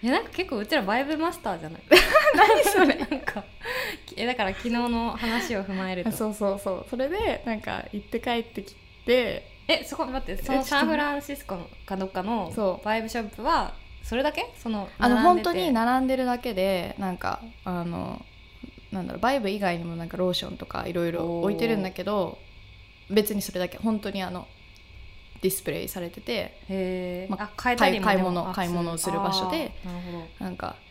[0.02, 1.82] いやなんか結構うちらバイブマスターじゃない？
[2.36, 2.96] 何それ。
[3.10, 3.44] なんか。
[4.18, 6.12] えだから昨日の話を踏まえると。
[6.12, 6.86] そうそうそう。
[6.90, 9.50] それでなんか行って帰ってきて。
[9.68, 12.86] えそこ待ってそのサンフランシスコのかどっかのそう。
[12.86, 14.46] バイブショップはそれだけ？
[14.58, 18.26] そのあの本当に並んでるだけでなんかあの
[18.92, 22.38] なんだろうバイブ以外にもなんかローションとかいろいろ置いてるんだけど
[23.10, 23.78] 別にそれだけ。
[23.78, 24.48] 本当にあの
[25.42, 26.34] ディスプレイされてて。
[26.34, 27.78] へえ、まあ買い
[28.18, 29.72] 物買い物をする場所で。
[29.86, 30.28] なるほど。
[30.40, 30.76] なんか「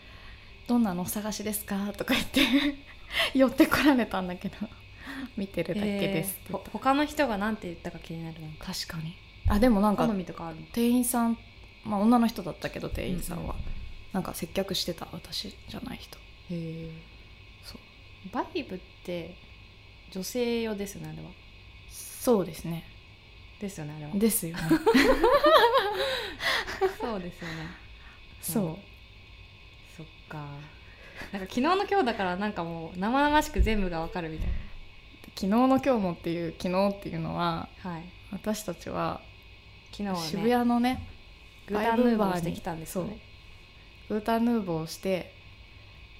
[0.71, 2.41] どんなのお探しですか?」とか言って
[3.35, 4.57] 寄ってこられたんだけど
[5.37, 6.37] 見てるだけです。
[6.45, 9.17] ってへーほ他の人がなんて言ったか気になるなんか確かに。
[9.49, 10.63] あでもなんか好みとかあるの？
[10.73, 11.37] 店員さん、
[11.85, 13.61] まあ、女の人だったけど店員さんは、うん。
[14.13, 16.17] なんか接客してた私じゃない人。
[16.19, 16.91] へえ
[17.65, 17.79] そう。
[18.33, 19.35] バイブって
[20.13, 21.31] 女性用ですよねあれは？
[21.91, 22.85] そうですね。
[23.61, 24.13] ですよねあれは。
[24.15, 24.63] ですよね。
[27.01, 27.67] そうですよね。
[28.41, 28.79] そう、
[30.31, 30.39] か。
[31.33, 34.49] なんか昨日の今日だからなんかもう生々しく全部がわかるみたい
[35.35, 38.05] 昨日の今日もっていう昨日っていうのはなはい。
[38.33, 39.21] 私たちは
[39.91, 41.07] 昨日はね渋谷のね
[41.67, 43.19] グータンヌーボーしてきたんですよね。
[44.09, 45.35] グータンヌーボーをして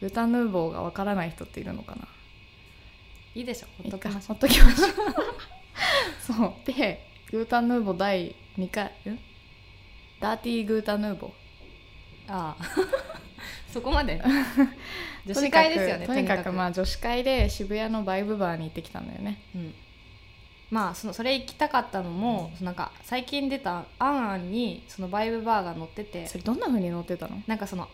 [0.01, 2.09] グータンヌーボーがわからない人っているのかな。
[3.35, 4.91] いいでしょほっときましょほっときましょう。
[6.21, 6.55] そう。
[6.67, 9.19] でグータンヌーボー第2回ん？
[10.21, 11.31] ダーティーグータンヌーボー。
[11.31, 11.33] う
[12.29, 13.10] ああ
[13.73, 14.21] そこまで？
[15.27, 19.39] 女子会ですよねとにかくまあ女子会で渋谷のバイブバーに行ってきたんだよね。
[19.55, 19.75] うん、
[20.71, 26.27] まあそのそれ行きたかったのも、そのなんか最近出た「あんあん」にそのバイブバーが載ってて。
[26.27, 27.43] それどんな風に乗ってたの？
[27.47, 27.89] なんかその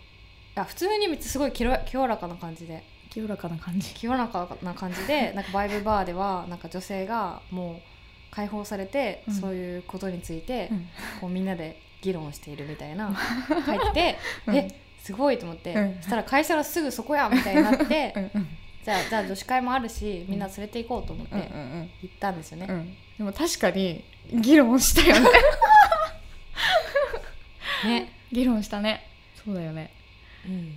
[0.55, 1.79] あ普通にすごい清ら
[2.17, 2.83] かな感じで。
[3.11, 3.93] 清らかな感じ。
[3.95, 7.77] 清らかな感じで なんかバイブバーではなんか女性がもう
[8.31, 9.35] 解放されて、うん。
[9.35, 10.89] そういうことについて、うん。
[11.23, 13.15] こうみんなで議論しているみたいな
[13.67, 14.57] 書いてて、うん。
[14.57, 15.97] えすごいと思って、うん。
[16.01, 18.49] そしたら会社のすぐそこやみたいになって、うんうん
[18.87, 21.35] じゃあじゃあ女子会もあるしみんな連れて行こうと思って
[22.03, 22.67] 行ったんですよね。
[22.71, 22.75] うん。
[22.77, 25.29] うんでも確かに議論したよね。
[27.85, 28.13] ね。
[28.31, 29.09] 議論したね。
[29.45, 29.91] そうだよね。
[30.47, 30.73] うん、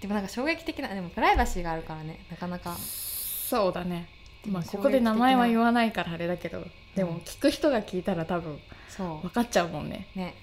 [0.00, 2.76] でもなんか衝撃的なでもプライバシーがあるからねなかなか。
[2.76, 4.08] そうだね。
[4.46, 8.58] まあここで名前は言わないからあれだけどでも聞く人が聞いたら多分
[8.88, 10.08] そ分かっちゃうもんね。
[10.16, 10.34] うね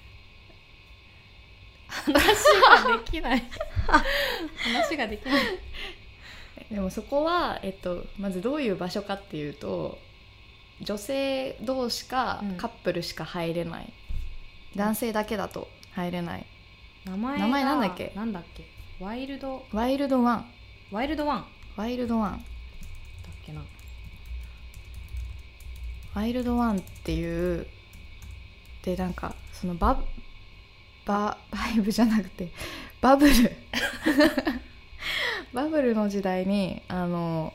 [1.92, 3.42] 話ができない。
[4.56, 5.42] 話ができない。
[6.70, 9.98] でもそこは、えっと、まずどういう場所かっていうと
[10.80, 12.56] 女性同士かうん。
[12.56, 13.92] カップルしか入れない、
[14.74, 16.46] 男性だけだと入れない。
[17.04, 18.12] 名前が名前なんだっけ？
[18.14, 18.64] なんだっけ？
[19.00, 19.66] ワイルド。
[19.72, 20.50] ワイルドワン。
[20.90, 21.40] ワイルドワン。
[21.40, 22.44] だっワイルドワン。
[23.44, 23.60] けな。
[26.14, 27.66] ワイルドワンっていう
[28.82, 30.00] でなんかそのバ
[31.04, 32.52] ババイブじゃなくて
[33.00, 33.34] バブル。
[35.52, 37.52] バブルの時代にあの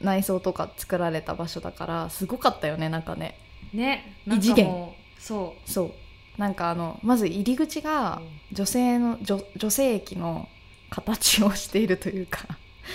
[0.00, 3.38] 内装とか作られた場所だからすごかったよねなんかね
[3.72, 4.66] ね異次元。
[4.66, 5.92] かもうそそう。
[6.38, 8.20] なんかあのまず入り口が
[8.52, 10.48] 女性の女女性器の
[10.90, 12.46] 形をしているというか。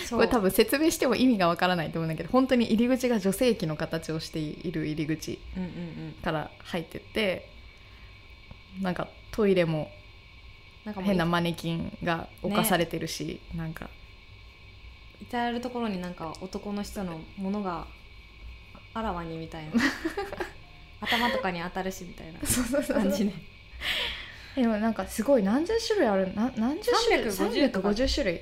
[0.04, 0.18] うそう。
[0.18, 5.72] これ多分説明しても意味がわからないと思うんだけど本当に入り口が女性器の形をしている入り口うんうんう
[6.10, 7.50] んから入ってって
[8.80, 9.08] なんかトイレもなんか
[9.66, 9.90] も
[10.86, 13.88] う変なマネキンが置かされてるし、なんか。
[15.22, 17.86] 至る所になんか男の人のものが
[18.94, 19.72] あらわにみたいな。
[21.00, 23.32] 頭とかに当たるしみたいなそうそうそう感じで
[24.54, 27.88] でもなんかすごい何十種類あるな何十種類？350とか。
[27.88, 28.40] 350種類。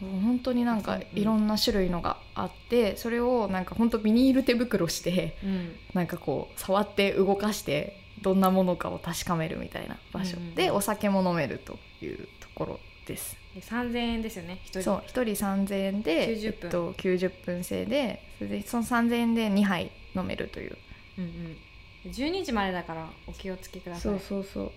[0.00, 0.98] 本当になんかう。
[0.98, 5.76] んいろんな種類のがあってそれをなんか本当ビニール手袋してうん。
[5.94, 13.36] なんかこう触って動かしてどんなものかを確かめるみたいな場所、でお酒も飲めるというところです。
[13.54, 14.82] で3000円ですよね一人。
[14.82, 16.48] そう1人3000円で90分。
[16.50, 20.76] えっと、90分制でそれでその3000円で2杯飲めるという。
[21.18, 22.10] うんうん。
[22.10, 24.02] 12時までだからお気をつけください。
[24.02, 24.72] そうそうそう。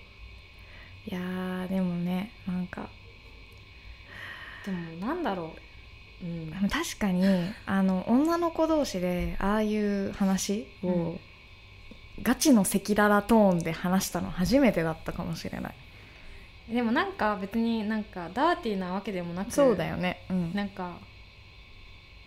[1.07, 2.87] いやーでもねなんか。
[4.63, 5.55] でもなんだろ
[6.21, 6.23] う。
[6.23, 6.69] うん。
[6.69, 7.25] 確かに
[7.65, 11.19] あの女の子同士でああいう話を、うん
[12.23, 15.75] ガチの赤裸々トーンで話したの初めてだったかもしれない。
[16.73, 20.25] でもなんか別になんかダーティーなわけでもなくそうだよね。
[20.29, 20.53] うん。
[20.53, 20.97] なんか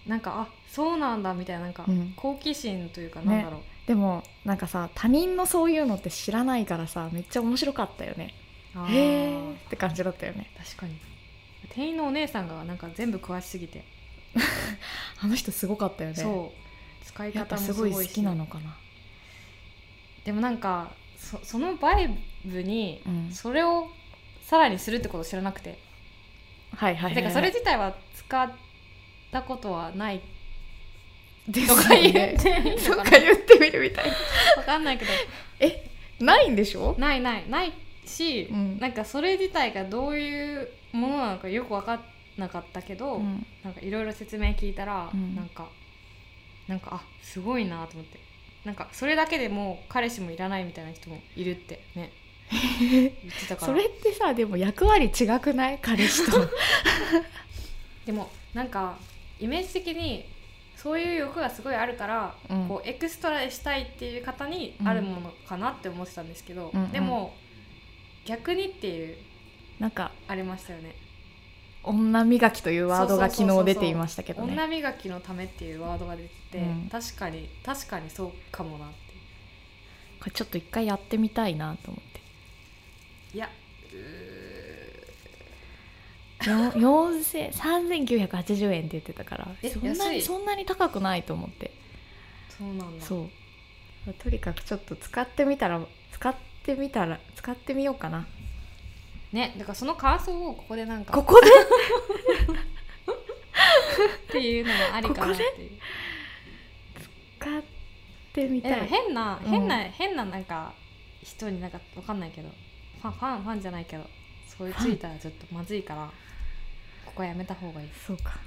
[0.07, 2.13] なんかあそうなんだみたいななんかうん。
[2.17, 3.27] 好奇心というかね。
[3.27, 8.35] なんだろう、でもなんかさ他人のそういうのって知らないからさめっちゃ面白かったよね。
[8.75, 10.51] あへえーって感じだったよね。
[10.57, 10.99] 確かに。
[11.71, 13.85] 店員のお姉さんがなんか全部詳しすぎて、
[15.23, 16.17] あの人すごかったよね。
[16.17, 16.63] そう。
[17.05, 18.77] 使い方もすごい好きなのかな
[20.25, 22.09] でもなんかそそのバイ
[22.45, 23.31] ブにうん。
[23.33, 23.89] それを
[24.43, 25.79] さらにするってことを知らなくて、
[26.77, 28.51] はいはいはい、てかそれ自体は使っ
[29.31, 30.21] たことはない
[31.49, 32.51] ですとよか言っねて。
[32.71, 34.13] いいとのかなか言ってみるみたいな。
[34.59, 35.11] わかんないけど。
[35.61, 36.95] えないんでしょ？
[36.99, 37.49] ないない。
[37.49, 37.73] ない
[38.05, 38.79] し、うん。
[38.79, 42.01] なんかそれ自体がどういうものなのかよく分かん
[42.37, 43.47] なかったけど、うん。
[43.65, 45.35] なんかいろいろ説明聞いたら、うん。
[45.35, 45.69] なんか
[46.69, 48.21] なんかあすごいなと思って
[48.65, 52.13] なんかそれだけでもう彼氏もいらないみたいな人もいるってね。
[52.81, 53.73] 言ってたから。
[53.73, 55.79] それってさでも役割違くない？
[55.81, 56.49] 彼氏と。
[58.07, 58.99] でもなんか
[59.41, 60.29] イメージ的に
[60.77, 62.69] そういう欲がすごいあるから、うん。
[62.69, 66.93] こうエクストラでしたいっていう方にあるものかなって思ってたんですけど、うんうん。
[66.93, 67.35] でも
[68.25, 69.17] 逆にっていう
[69.79, 70.95] なんかありましたよね
[71.85, 74.53] 女磨きというワードが昨日出ていましたけどね。
[74.53, 76.89] 女磨きのためっていうワードが出てて、うん。
[76.91, 78.95] 確かに確かにそうかもなって。
[80.21, 82.21] これちょっと一回やってみたいなと思って。
[83.35, 83.49] いや
[86.45, 91.73] よ4000 3980円って言ってたからえそんなにそんなに高くないと思って。
[92.49, 93.05] そうなんだ。
[93.05, 93.23] そ
[94.07, 94.13] う。
[94.15, 95.81] とにかくちょっと使ってみたら
[96.13, 98.27] 使ってみたら使ってみようかな
[99.33, 101.49] ねだからその感想をここでなんかここで？
[104.29, 105.79] っていうのもありかなっていう。
[107.39, 107.63] 使っ
[108.33, 108.87] てみたい。
[108.87, 109.51] 変なうん。
[109.51, 110.73] 変な、変ななんか
[111.23, 112.49] 人になんかわかんないけど
[113.01, 114.05] ファンファンファンじゃないけど
[114.47, 116.11] そういうついたらちょっとまずいから
[117.05, 117.89] ここはやめた方がいい。
[118.07, 118.39] そうか。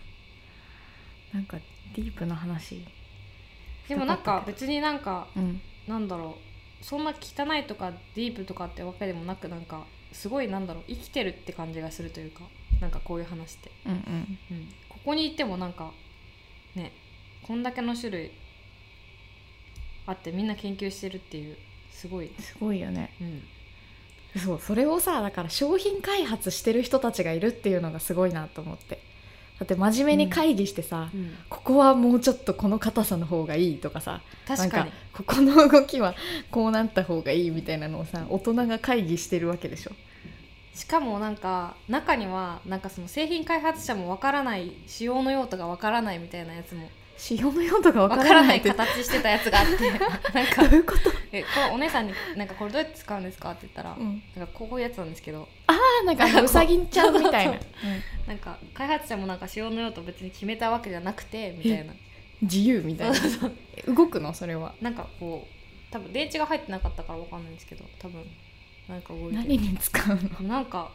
[1.34, 1.58] なんか
[1.96, 2.86] ディープな話。
[3.88, 5.62] でもなんか別になんかうん。
[5.88, 6.38] なんだろ
[6.82, 6.84] う。
[6.84, 12.42] そんな汚いとかディープとかってわけでもなくなんかすごいなんだろう生きてるって感じがするというか
[12.80, 14.00] なんかこういう話って、うんうん。
[14.52, 15.92] うん、ここにいてもなんか
[16.76, 16.92] ね
[17.44, 18.32] こんだけの種類
[20.08, 21.58] あってみんな研究してるっていう
[21.92, 23.12] すごい、すごいよね。
[23.22, 29.00] うん、そうそれをさだから商品開発してる人たちがいるっていうのがすごいなと思って
[29.60, 31.10] だって真面目に会議してさ、
[31.50, 36.14] ここはもうちょっとこの硬さの方がいいとかさ確かここの動きは
[36.52, 39.92] こうなった方がいいみたいなのをさ大人が会議してるわけでしょ。
[40.74, 49.90] しかもなんか中にはなんかその製品開発者もわからない仕様の用途がわからないみたいなやつも使用の用途がわかわかららない形してたやつがあって。
[49.90, 55.48] なんどかういうこと、えこれお姉さんになんかこれどうやって使うんですかって言ったら、うん、なんかこういうやつなんですけど。
[55.68, 57.58] ああなんか うさぎんちゃんみたいな、
[58.28, 61.92] なんか開発者もなんか仕様の用途別に決めたわけじゃなくてみたいな。
[61.94, 62.00] うん
[62.42, 63.18] 自由みたいな。
[63.94, 64.34] 動くの？
[64.34, 64.76] それは。
[64.82, 68.24] なんかこう多分電池が入ってなかったからわかんないんですけど多分
[68.90, 70.48] なんか動いて何に使うの？
[70.50, 70.92] なんか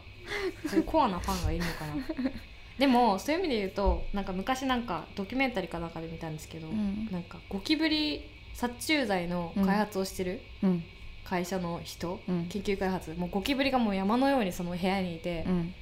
[0.67, 1.95] そういうコアなファンがいるのかな
[2.81, 7.07] でもそういう意味で言うとなんか昔なんかドキュメンタリーかなんかで見たんですけど、うん。
[7.11, 10.83] なんかゴキブリ殺虫剤の開発をしてるうん。
[11.23, 12.47] 会社の人、うん。
[12.47, 15.73] 研究開発もうゴキブリがもう山のようにその部屋にいて、うん。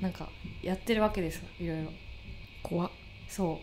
[0.00, 0.30] なんか
[0.62, 1.90] やってるわけですよいろいろ。
[2.62, 2.90] 怖っ。
[3.28, 3.60] そ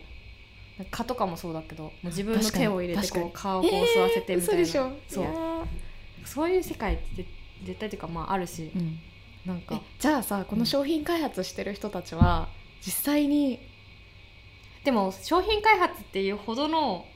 [0.80, 0.84] う。
[0.88, 4.92] 蚊とかもそうだけどもう自分の手を入れてこう蚊をこう吸わせてみたいな、嘘でしょ。
[5.08, 5.26] そう。
[6.24, 7.26] そういう世界って
[7.64, 9.00] 絶対というかまああるし、うん。
[9.44, 9.74] なんか。
[9.74, 12.48] えじゃあさこの商品開発してる人たちは
[12.84, 13.60] 実際に。
[14.84, 17.06] でも商品開発っていうほどの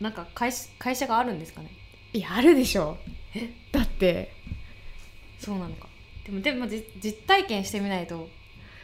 [0.00, 1.70] なんか会社会社があるんですかね？
[2.12, 2.96] いやあるでしょ。
[3.72, 4.32] だって。
[5.38, 5.88] そうなのか。
[6.24, 8.28] でもでもじ実体験してみないと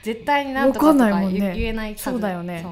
[0.03, 1.41] 絶対になんとかわとかかんないもんね。
[1.41, 2.05] 言言えない数。
[2.05, 2.65] そうだよね。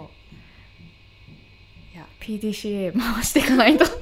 [1.94, 2.06] いや。
[2.20, 3.86] PDCA 回していかないと。
[3.90, 3.98] そう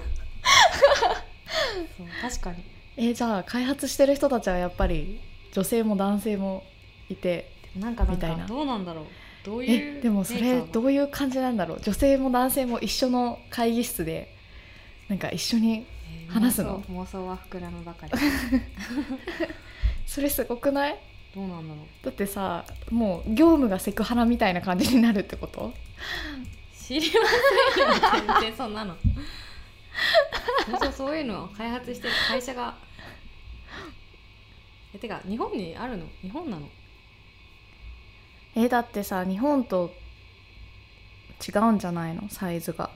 [2.20, 2.64] 確かに。
[2.96, 5.20] えじゃあ開発してる人たちはやっぱり
[5.52, 6.64] 女性も男性も
[7.08, 8.42] いてなんかみたいな。
[8.42, 9.04] かどうなんだろう。
[9.44, 11.80] どういうえでもそれどういう感じなんだろう。
[11.80, 14.34] 女性も男性も一緒の会議室で
[15.08, 16.80] なんか一緒にえー話すの？
[16.80, 18.12] 妄想妄想は膨らむばかり。
[20.06, 20.98] それすごくない？
[21.34, 22.04] どうなんだろう。
[22.04, 25.72] だってさもう業務がセクハラみたいな感じになるってこと？
[26.74, 27.92] 知りませんよ。
[28.40, 28.96] 全然そんなの。
[30.80, 32.74] そうそういうのを開発してる会社が。
[34.94, 36.06] えてか日本にあるの？
[36.22, 36.66] 日本なの？
[38.60, 39.94] えだってさ日本と
[41.48, 42.28] 違うんじゃないの？
[42.28, 42.90] サイズが。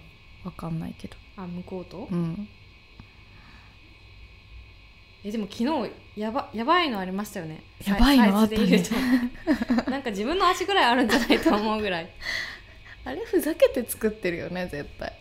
[0.44, 1.16] わかんないけど。
[1.36, 2.08] あ向こうと？
[2.10, 2.48] うん。
[5.24, 7.62] えでも昨日やばやばいのありましたよね。
[7.86, 8.40] やばいの？
[8.40, 8.82] あったね。
[9.88, 12.10] なんか自分の足ぐらいあるんじゃないと思うぐらい。
[13.04, 15.12] あれふざけて作ってるよね絶対。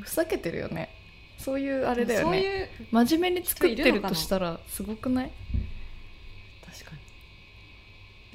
[0.00, 0.90] ふざけてるよね。
[1.38, 2.24] そういうあれだよね。
[2.24, 2.68] そういう
[3.06, 5.30] 真面目に作ってるとしたらすごくない？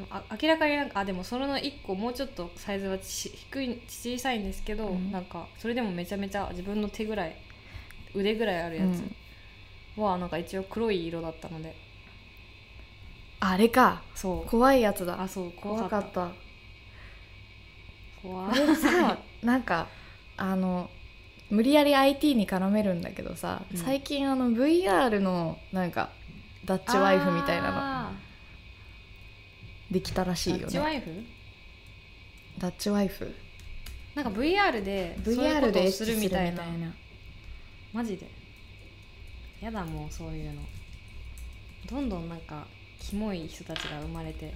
[0.02, 5.12] でもあ明らかになんかあでもそれの1個もうちょっとサイズはち低い小さいんですけど、うん。
[5.12, 7.36] なんかそれでもめちゃめちゃ自分の手ぐらい
[8.16, 11.76] 腕ぐらいあるやつはなんか一応黒い色だったので。
[13.42, 14.02] あれか。
[14.16, 14.50] そう。
[14.50, 15.22] 怖いやつだ。
[15.22, 16.10] あそう怖怖かった。
[16.10, 16.32] た
[18.22, 19.88] 怖あれさ なんか
[20.38, 20.90] あの
[21.50, 23.78] 無理やり IT に絡めるんだけどさ、うん。
[23.78, 26.10] 最近あの VR のなんか
[26.66, 27.78] ダッチワイフみたいなの。
[27.78, 28.31] あ
[29.92, 30.72] できたらしーいよね。
[30.72, 31.12] ダッチワイフ？
[32.60, 33.36] ダッチワイフ。
[34.16, 36.64] なんか VR でそういうことをするみたいな。
[37.94, 38.30] マジで？
[39.62, 40.62] やだもうそういうの。
[41.90, 42.66] どんどんなんか
[43.00, 44.54] キモい人たちが生まれて。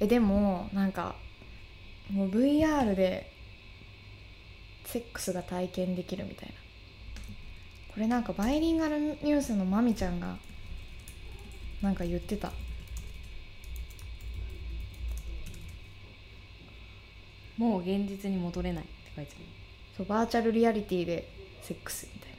[0.00, 1.16] えでもなんか
[2.10, 3.32] もう VR で
[4.84, 6.54] セックスが体験できるみたいな。
[7.94, 10.36] これなんかバイリンガルニュースのまみちゃんが
[11.82, 12.52] なんか言ってた
[17.58, 19.44] もう現実に戻れないって書いてある。
[19.96, 21.28] そうバーチャルリアリティで
[21.60, 22.36] セックスみたいな。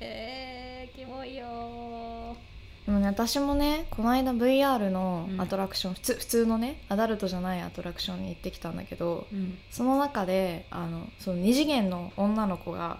[0.00, 2.36] えー、キモいよ。
[2.84, 5.40] でもね私もねこの間 VR のうん。
[5.40, 9.56] アトラクション、普通普通のねアダルトじゃないアトラクションに行ってきたんだけどうん。
[9.70, 12.98] その中であのその2次元の女の子が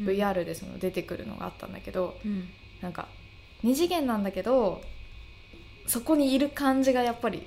[0.00, 2.48] VR でその出てくるのがあったんだけど、うん。
[2.82, 3.08] なんか
[3.64, 4.82] 2次元なんだけど
[5.86, 7.46] そこにいる感じがやっぱり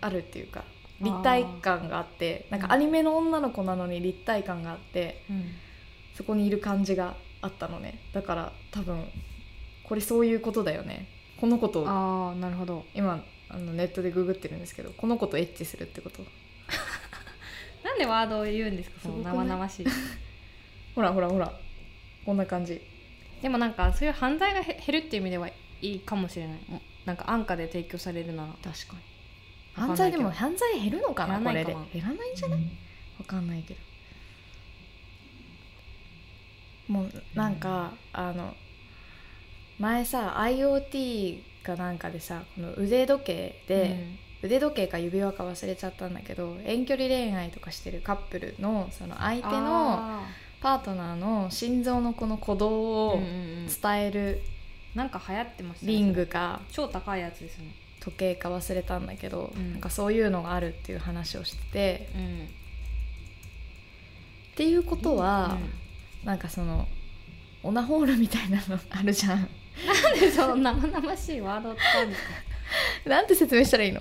[0.00, 0.64] あるっていうか
[1.00, 5.44] 立体感があってなんかアニメの女の子なのに立体感があってうん。
[6.14, 7.98] そこにいる感じがあったのね。
[8.12, 9.04] だから多分
[9.84, 11.06] これそういうことだよね。
[11.40, 12.84] この子とああなるほど。
[12.94, 16.22] 今あのネットでググってるんですけどこの子とエッチするってこと。
[17.82, 19.00] なんでワードを言うんですか？
[19.02, 19.86] その生々しい。
[20.94, 21.50] ほらほらほら。
[22.26, 22.80] こんな感じ。
[23.40, 26.58] でもなんかそういう犯罪がへ減るっていう意味ではいいかもしれない。
[27.06, 28.52] なんか安価で提供されるなら。
[28.62, 29.00] 確かに
[29.86, 31.76] 犯罪でも犯罪減るのかなこれで。
[31.92, 32.60] 減らないんじゃない？
[33.18, 33.80] わかんないけど。
[36.88, 38.54] もうなんか、あの
[39.78, 50.22] 前さ IoT かなんかでさこの腕時計で、腕時計か指輪か忘れちゃったんだけど遠距離恋愛とかしてるカップルのその相手のあ
[50.60, 53.30] パートナーの心臓のこの鼓動ーをうんうんう
[53.62, 53.66] ん。
[53.66, 54.42] 伝える
[54.94, 55.92] なんか流行ってましたね。
[55.92, 56.60] リングか。
[56.72, 59.72] 超高いやつですよね時計か忘れたんだけど、うん。
[59.72, 62.08] なんかそういうのがあるっていう話をしてて。
[62.14, 62.48] うん。
[64.52, 65.58] っていうことは、
[66.24, 66.86] なんかその
[67.62, 69.48] オナホールみたいなのあるじゃん。
[69.86, 72.28] なんでその生々しいワードを使うんですか？
[73.08, 74.00] なんて説明したらいいの？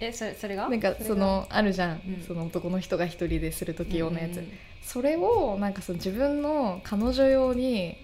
[0.00, 0.68] えそれそれが？
[0.68, 2.24] なんかそのあるじゃん、うん。
[2.24, 4.52] その男の人が一人でする時用のやつ、うんうん。
[4.82, 7.96] それをなんかその自分の彼女用に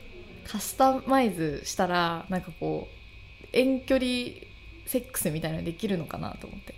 [0.44, 4.06] カスタマイズしたらなんかこう遠距離
[4.91, 6.74] セックスみたいなのできるのかなと思って。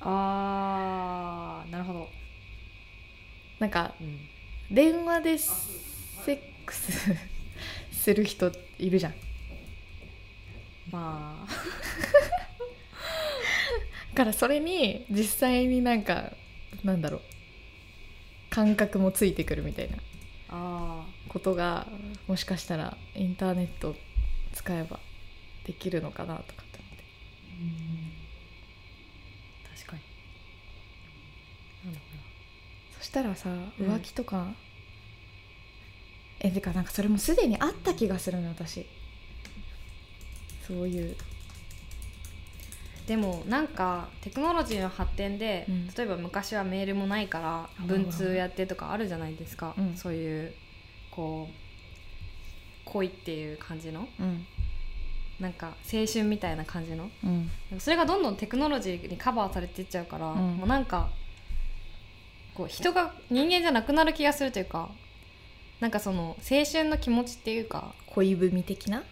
[0.00, 2.08] あーなるほど、
[3.58, 4.20] なんかうん、
[4.70, 5.52] 電話でセ
[6.34, 7.16] ックス
[7.90, 9.14] する人いるじゃん。
[10.92, 11.52] まあ。
[14.14, 16.32] だからそれに実際になんか
[16.84, 17.20] なんだろう
[18.50, 19.96] 感覚もついてくるみたいな。
[20.50, 21.88] あことが
[22.28, 23.96] もしかしたらインターネット
[24.52, 25.00] 使えば
[25.64, 26.62] できるのかなとか
[29.76, 30.02] 確かに。
[31.84, 32.06] なんだこ
[32.98, 33.86] そしたらさうん。
[33.86, 34.52] 浮気とか、
[36.40, 38.86] えてかなんかそれもすでにあった気がするの私。
[40.66, 41.02] そういう。
[41.02, 41.14] れは
[43.06, 45.86] でもなんかテクノロジーの発展で、うん。
[45.88, 49.96] 例えば昔はメールもないからあ文通やってとかあるじゃないですか、うん。
[49.96, 50.54] そういう
[51.10, 51.54] こう
[52.84, 54.08] 恋っていう感じの。
[54.20, 54.46] うん
[55.42, 57.10] なんか青春みたいな感じの。
[57.24, 57.50] うん。
[57.80, 60.56] それがどんどんテクノロジーにカバーされていっちゃうから、うん。
[60.56, 61.10] もうなんか
[62.54, 64.88] こう人が人間じゃなくなる気がするというか
[65.80, 69.02] なんかその青春の気持ちっていうか恋文的な？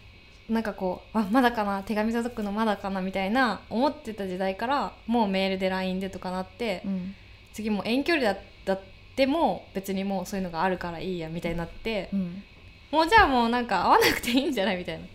[0.49, 7.15] なんかこうあまだかな手紙届くのまだかなみたいな思ってた時代からもうメールで LINE でとかなって、うん。
[7.53, 8.81] 次もう遠距離だだっ
[9.15, 12.43] ても別にもうそういうのがあるからいいやみたいになって、うん。
[12.91, 14.77] もうじゃあもうなんか会わなくていいんじゃない？
[14.77, 15.05] みたいな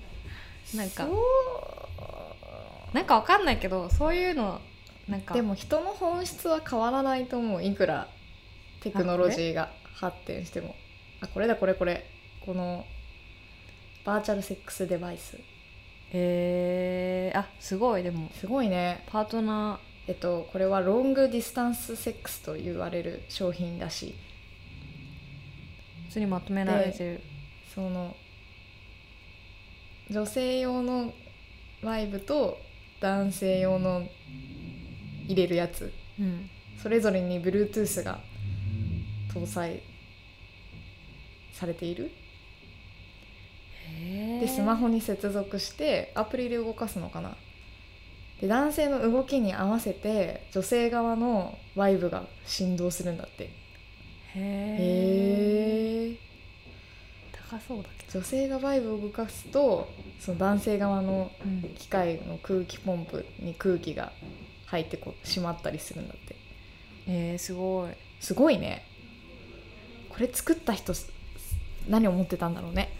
[0.75, 1.09] なんか。
[2.93, 4.61] なんかわかんないけどそういうの
[5.09, 5.35] なんか。
[5.35, 7.62] でも人の本質は変わらないと思う。
[7.62, 8.09] いくら
[8.81, 10.75] テクノロジーが発展しても。
[11.21, 12.07] あこれだこれこれ。
[12.45, 12.85] この
[14.05, 15.39] バーチャルセックスデバイス。
[16.12, 18.31] えー、あすごいでも。
[18.35, 19.05] すごいね。
[19.07, 24.14] パートナえっとこれはロングディスタンスセックスと言われる商品らし
[26.07, 27.21] 普通にまとめられてる。
[27.75, 28.17] その
[30.11, 31.13] 女性用の
[31.83, 32.59] ライブと
[33.01, 34.07] 男性用の
[35.27, 35.93] 入れるやつ。
[36.19, 36.49] うん。
[36.83, 38.21] それぞれに Bluetooth が
[39.33, 39.83] 搭載
[41.53, 42.11] されている。
[44.41, 47.37] でスマホに接続してアプリで動かすのかな。
[48.41, 53.45] で男性の動きに合わせて女性側のワイブが振動するんだって。
[53.45, 53.51] へ
[54.35, 55.16] え
[57.57, 59.89] 高そうだけ女性がワイブを動かすと
[60.21, 64.13] その男性側のど、うん、機械の空気ポンプに空気が
[64.67, 66.37] 入ってこう閉まったりするんだって。
[67.09, 67.93] えー、すごい。
[68.21, 68.85] すごいね。
[70.09, 71.13] これ作った人す
[71.89, 72.93] 何を思ってたんだろうね。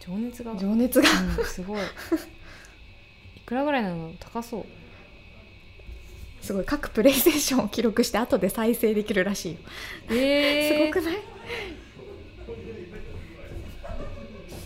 [0.00, 1.08] 情熱が、うん、情熱が。
[1.44, 1.80] すごい。
[3.36, 4.12] いくらぐらいなの？
[4.18, 4.66] 高そう。
[6.44, 6.64] すごい。
[6.64, 9.58] 各プレイステーションを記録して後で再生できるらしいよ。
[10.10, 11.18] え すごくない？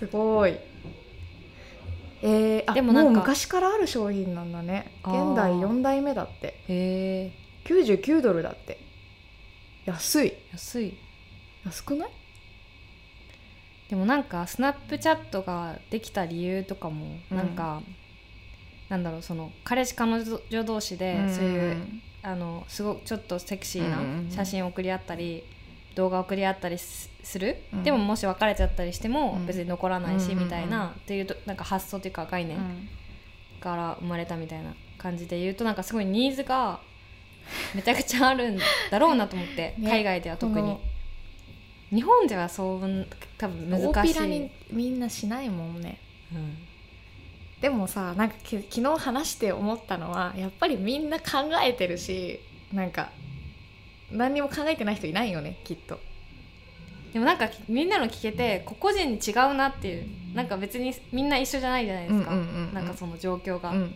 [0.01, 0.59] すごい。
[2.23, 4.93] えー、あでもなんか昔からある商品なんだね。
[5.03, 6.61] 現代4代目だって。
[6.69, 7.33] へえ
[7.65, 8.79] 99ドルだって。
[9.87, 10.33] 安い。
[10.53, 10.95] 安い。
[11.65, 12.11] 安くない？
[13.89, 17.37] でもなんかスナップチャットができた理由とかもうん。
[17.37, 17.83] なんか、
[18.89, 20.13] なんだろうその彼氏彼
[20.51, 21.77] 女同士でそういう、
[22.23, 24.29] あのすごくちょっとセクシーうんうんうん。
[24.29, 25.45] な写真を送り合ったり、
[25.95, 27.83] 動画を送り合ったりすする、うん。
[27.83, 29.47] でももし別れちゃったりしてもうん。
[29.47, 32.89] 別に残らないし、みたいなっていうとなんか発想というか概念うん。
[33.61, 36.81] から生まれたみたいな感じで言うとなんかすごいニーズが
[37.75, 38.59] めちゃくちゃあるん
[38.91, 39.91] だろうなと思って、ね。
[39.91, 40.77] 海外では特に。
[41.93, 44.51] 日本ではそう多分難しい。
[44.71, 45.99] みんなしないもんね。
[46.33, 46.57] うん。
[47.61, 52.41] でもさなんかき昨日話して思ったのはやっぱりみんな考えてるし
[52.73, 53.11] なんか
[54.13, 56.01] 何にも考えてない人いないよねきっと。
[57.13, 62.75] でもなんかみんなの聞けて個々人違うなっていうなんか別にみんな一緒じゃないじゃないですか、うんうんうんうん。
[62.75, 63.95] なんかその状況が、だうん。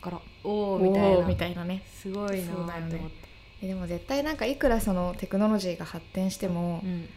[0.00, 1.24] からおおおみたいな。
[1.24, 1.82] ーみたいなね。
[1.92, 3.28] すごいなと思って、
[3.62, 7.08] えでも絶対なんかいくらそのテクノロジーが発展してもう、ん。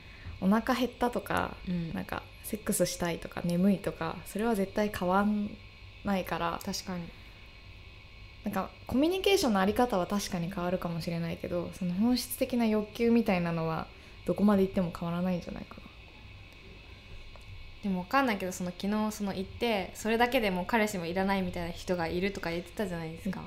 [0.42, 1.94] お腹減ったとかうん。
[1.94, 5.50] なんかセックスしたいとか眠いとかそれは絶対変わん
[6.04, 7.04] ないから確かに
[8.46, 13.88] なんかコミュニケーションのあり方は確かに変わるかもしれないけどその本質的な欲求みたいなのは
[14.26, 15.82] どこまで行っても変わらないんじゃないかな。
[17.84, 23.42] でも分かんないけどその昨日その行ってそれだけでもう彼氏もいらないみたいな人がいるとか言ってたじゃないですか、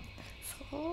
[0.45, 0.89] それは。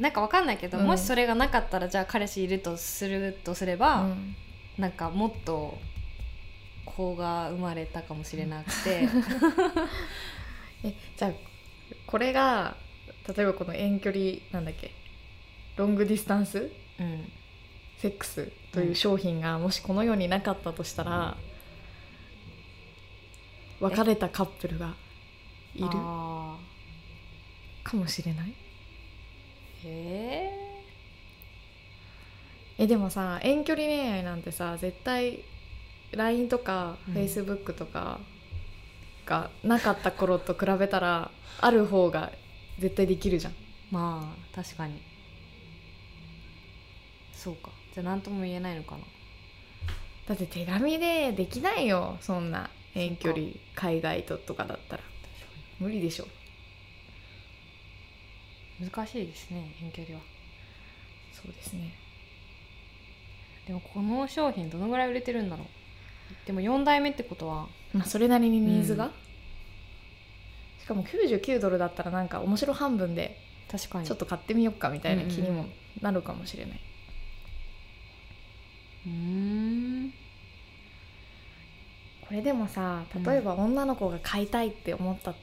[0.00, 0.86] なんか分かんないけど、うん。
[0.86, 4.34] もしそれがなかったらじゃあ彼氏いるとするとすれば、うん。
[4.76, 5.78] なんかもっと
[6.84, 9.08] 子が生まれたかもしれなくて。
[10.84, 11.32] えじゃあ
[12.08, 12.74] これが
[13.28, 14.90] 例えばこの遠距離なんだっけ？
[15.76, 16.70] ロングディスタンス？
[16.98, 17.30] うん。
[17.98, 18.50] セックス？
[18.72, 21.36] という商品がもしこの世になかったとしたら、
[23.80, 24.94] 別れたカップルが
[25.74, 26.56] いるあ
[27.84, 28.54] かもしれない？
[29.84, 29.88] ー。
[29.88, 30.52] へ
[32.78, 35.44] えでもさ遠距離恋愛なんてさ絶対
[36.12, 37.14] LINE とかうん。
[37.14, 38.18] Facebook とか
[39.28, 42.32] がなかった頃と比べたらある方が
[42.78, 43.52] 絶対できるじゃん。
[43.52, 43.56] ー
[43.90, 45.00] まあ確かに。
[47.32, 47.70] そうか。
[47.94, 49.02] じゃあ何とも言えないのかな。
[50.26, 55.02] だって手紙でできないよそんな遠距離海外ととかだったら。
[55.78, 56.26] 無理でしょ。
[58.80, 60.22] 難しいですね遠距離は。
[61.32, 61.92] そうですね。
[63.66, 65.66] でもこの商品どのぐらい売れてるんだろう
[66.46, 69.10] でも4代目ってことはまあそれなりにニーズが、うん。
[70.82, 73.38] しかも99ドルだったらなんか面白半分で
[73.70, 74.06] 確かに。
[74.06, 75.66] ちょっと買ってみようかみたいな気にも
[76.00, 76.80] なるかもしれない、
[79.06, 79.12] うー
[80.06, 80.12] ん。
[82.26, 85.34] これでもさ例えば女の子が買いたいって思った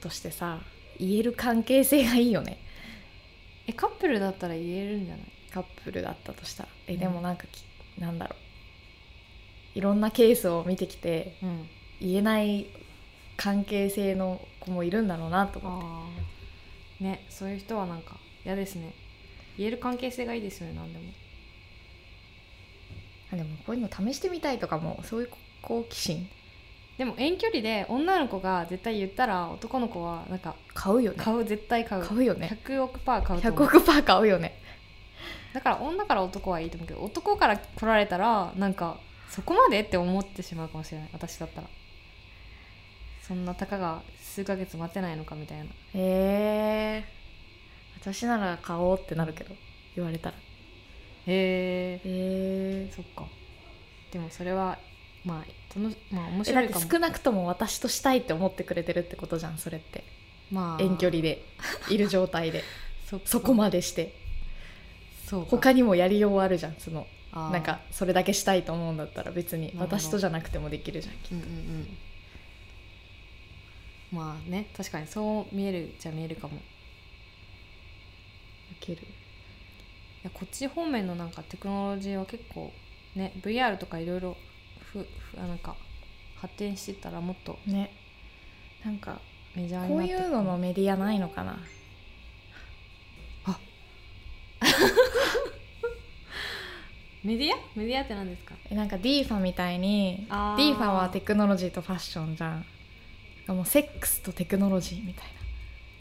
[0.00, 0.60] としてさ
[0.98, 2.58] 言える関係性がいいよね。
[3.66, 5.26] えカップルだったら言えるんじゃない？
[5.52, 6.68] カップルだったとしたら。
[6.86, 7.64] えうんでもなんかき、
[7.98, 8.43] なんだろう
[9.74, 11.68] いろんなケースを見てきてうん。
[12.00, 12.66] 言えない
[13.36, 15.82] 関係性の子もいるんだろうなと思っ
[16.98, 17.04] て。
[17.04, 18.92] ねそういう人はなんか嫌ですね。
[19.56, 21.04] 言える関係性がいいですよね何でも。
[23.32, 25.30] あでもこういうの試してみたいとかもそういう
[25.62, 26.28] 好奇心。
[26.98, 31.18] でも遠距離で女の子が絶対言ったら男の子はなんか買うよね。
[31.18, 32.04] 買う絶対買う。
[32.04, 32.58] 買うよね。
[32.64, 34.60] 100億パー買うと思100う億パー買うよね。
[35.52, 38.98] だから女から男はいいと思うけど男から来られたらなんか
[39.30, 41.08] そこまでって思ってしまうかもしれない。
[41.12, 41.68] 私だったら。
[43.26, 45.64] そんなたかが数ヶ月待てないのかみたいな。
[45.64, 47.04] へえ
[47.98, 49.54] 私なら買おうってなるけど
[49.96, 50.36] 言われたら。
[50.36, 50.40] へ
[51.26, 51.34] え
[51.94, 53.24] へえそっか。
[54.12, 54.78] でもそれは
[55.24, 56.86] まあ楽しまあ面白いかも。
[56.90, 60.04] 少なくとも私としたいって思ってくれてるってことじゃんそれって。
[60.50, 60.82] まあ。
[60.82, 61.42] 遠距離で。
[61.88, 62.62] いる状態で。
[63.08, 64.14] そそこまでして。
[65.26, 65.50] そうか。
[65.50, 71.88] 他にもやりようあるじゃんそのなんかそれだけしたいと思うんだったら別に私とじゃなくてもできるじゃんうんうんうん。
[74.12, 76.54] まあね確かにそう見えるじゃ見えるかも。
[76.54, 76.60] いい
[78.80, 79.02] ける。
[80.22, 82.72] やこっち方面のなんかテクノロジーは結構
[83.16, 84.36] ね VR とかいろいろ
[84.92, 85.74] ふふなんか
[86.36, 87.90] 発展してったらもっとね。
[88.84, 89.18] なんか
[89.56, 91.58] メジャーにこうなってくいうののメディアないのかな
[97.24, 97.56] メディア？
[97.74, 98.54] メディアって何ですか？
[98.70, 100.76] えなんか DFA みたいにあー。
[100.76, 102.64] DFA はテクノロジーとファッションじゃん。
[103.48, 105.24] もうセックスとテクノロジーみたい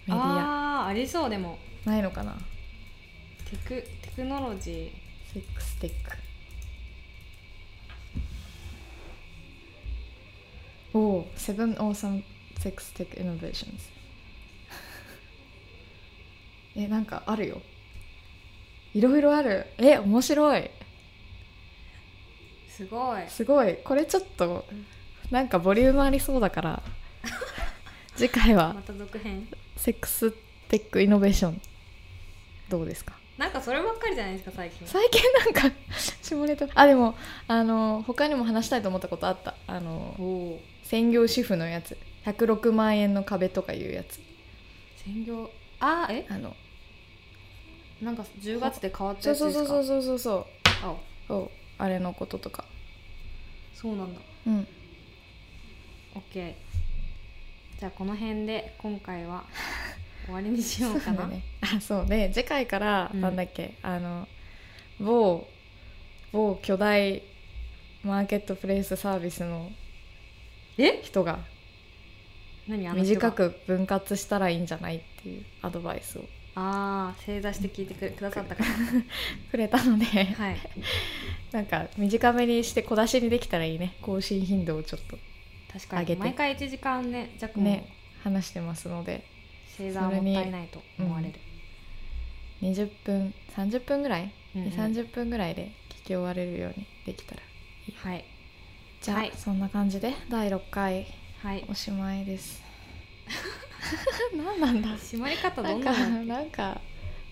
[0.07, 0.15] な。
[0.15, 0.81] メディア。
[0.81, 1.57] あーありそうでも。
[1.85, 2.33] ないのかな？
[3.49, 3.69] テク
[4.01, 4.91] テクノロジ
[5.33, 5.95] セックステック。
[10.93, 12.21] おお Seven Awesome
[12.59, 13.83] Sex Tech Innovations
[16.75, 17.61] えなんかあるよ。
[18.93, 19.65] いろいろある。
[19.77, 20.61] え面白い。
[20.61, 20.69] ー
[22.75, 23.23] すごい。
[23.29, 23.75] すごい。
[23.83, 24.65] これちょっと
[25.31, 26.83] なんかボリュームありそうだから
[28.15, 29.47] 次回はまた続編。
[29.77, 31.61] Sex Tech Innovation
[32.69, 33.13] どうですか？
[33.37, 34.87] なんかそればっかりじゃないですか最近。
[34.87, 35.75] 最近なんか
[36.21, 36.67] 下ネタ。
[36.75, 37.15] あでも
[37.47, 39.55] あの他にも話したいと思ったことあった。
[39.67, 41.97] あの専業主婦のやつ。
[42.25, 44.19] 106万円の壁とかいうやつ。
[45.03, 45.49] 専業？
[45.79, 46.25] あーえ？
[46.29, 46.55] あの
[48.01, 49.65] なんか10月で変わったやつですか？
[49.67, 50.45] そうそうそうそうそう。
[50.83, 50.95] あ。
[51.27, 52.65] そうあれのこととか。
[53.73, 54.21] そうなんだ。
[54.47, 54.67] うん。
[56.15, 56.53] OK
[57.79, 59.43] じゃあこの辺で今回は
[60.25, 61.17] 終わりにしようかな。
[61.23, 61.43] そうだね。
[61.61, 63.21] あそうで次回からうん。
[63.21, 64.27] なんだっけ、あの
[64.99, 65.47] 某
[66.31, 67.21] 某巨大
[68.03, 69.71] マーケットプレイスサービスの
[70.77, 71.01] え？
[71.03, 71.39] 人が
[72.67, 72.87] 何？
[72.87, 73.29] あの人が？
[73.29, 74.97] 短く分割したらいいんじゃない？
[74.97, 78.69] っていうアドバイスをああ正座して聞いてくくださったから
[79.49, 80.05] くれたので。
[80.05, 80.57] はい。
[81.51, 83.95] なんか短めにして小出しにできたらいいね。
[84.01, 85.17] 更新頻度をちょっと
[85.71, 86.15] 確か上げて。
[86.15, 87.87] に毎回1時間ね弱もね
[88.23, 89.33] 話してますので。
[89.77, 91.33] 正座はもったいないと思われる、
[92.61, 94.67] 20分30分ぐらい、うんうん。
[94.67, 97.41] 2 3 0分ぐらいで聞き終われるようにできたら
[97.95, 98.23] はい。
[99.01, 99.31] じゃあ、はい。
[99.35, 101.07] そんな感じで第6回
[101.41, 101.65] はい。
[101.67, 102.61] おしまいです
[104.35, 104.89] 何なんだ。
[104.89, 106.81] 締まり方どなんんかどんなんか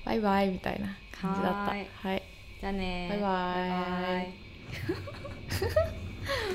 [0.06, 1.72] バイバイみたいな感じだった。
[1.72, 1.88] はーい。
[1.94, 2.24] はい。
[2.60, 3.70] じゃあねバイバイ。
[3.70, 4.34] バイバイ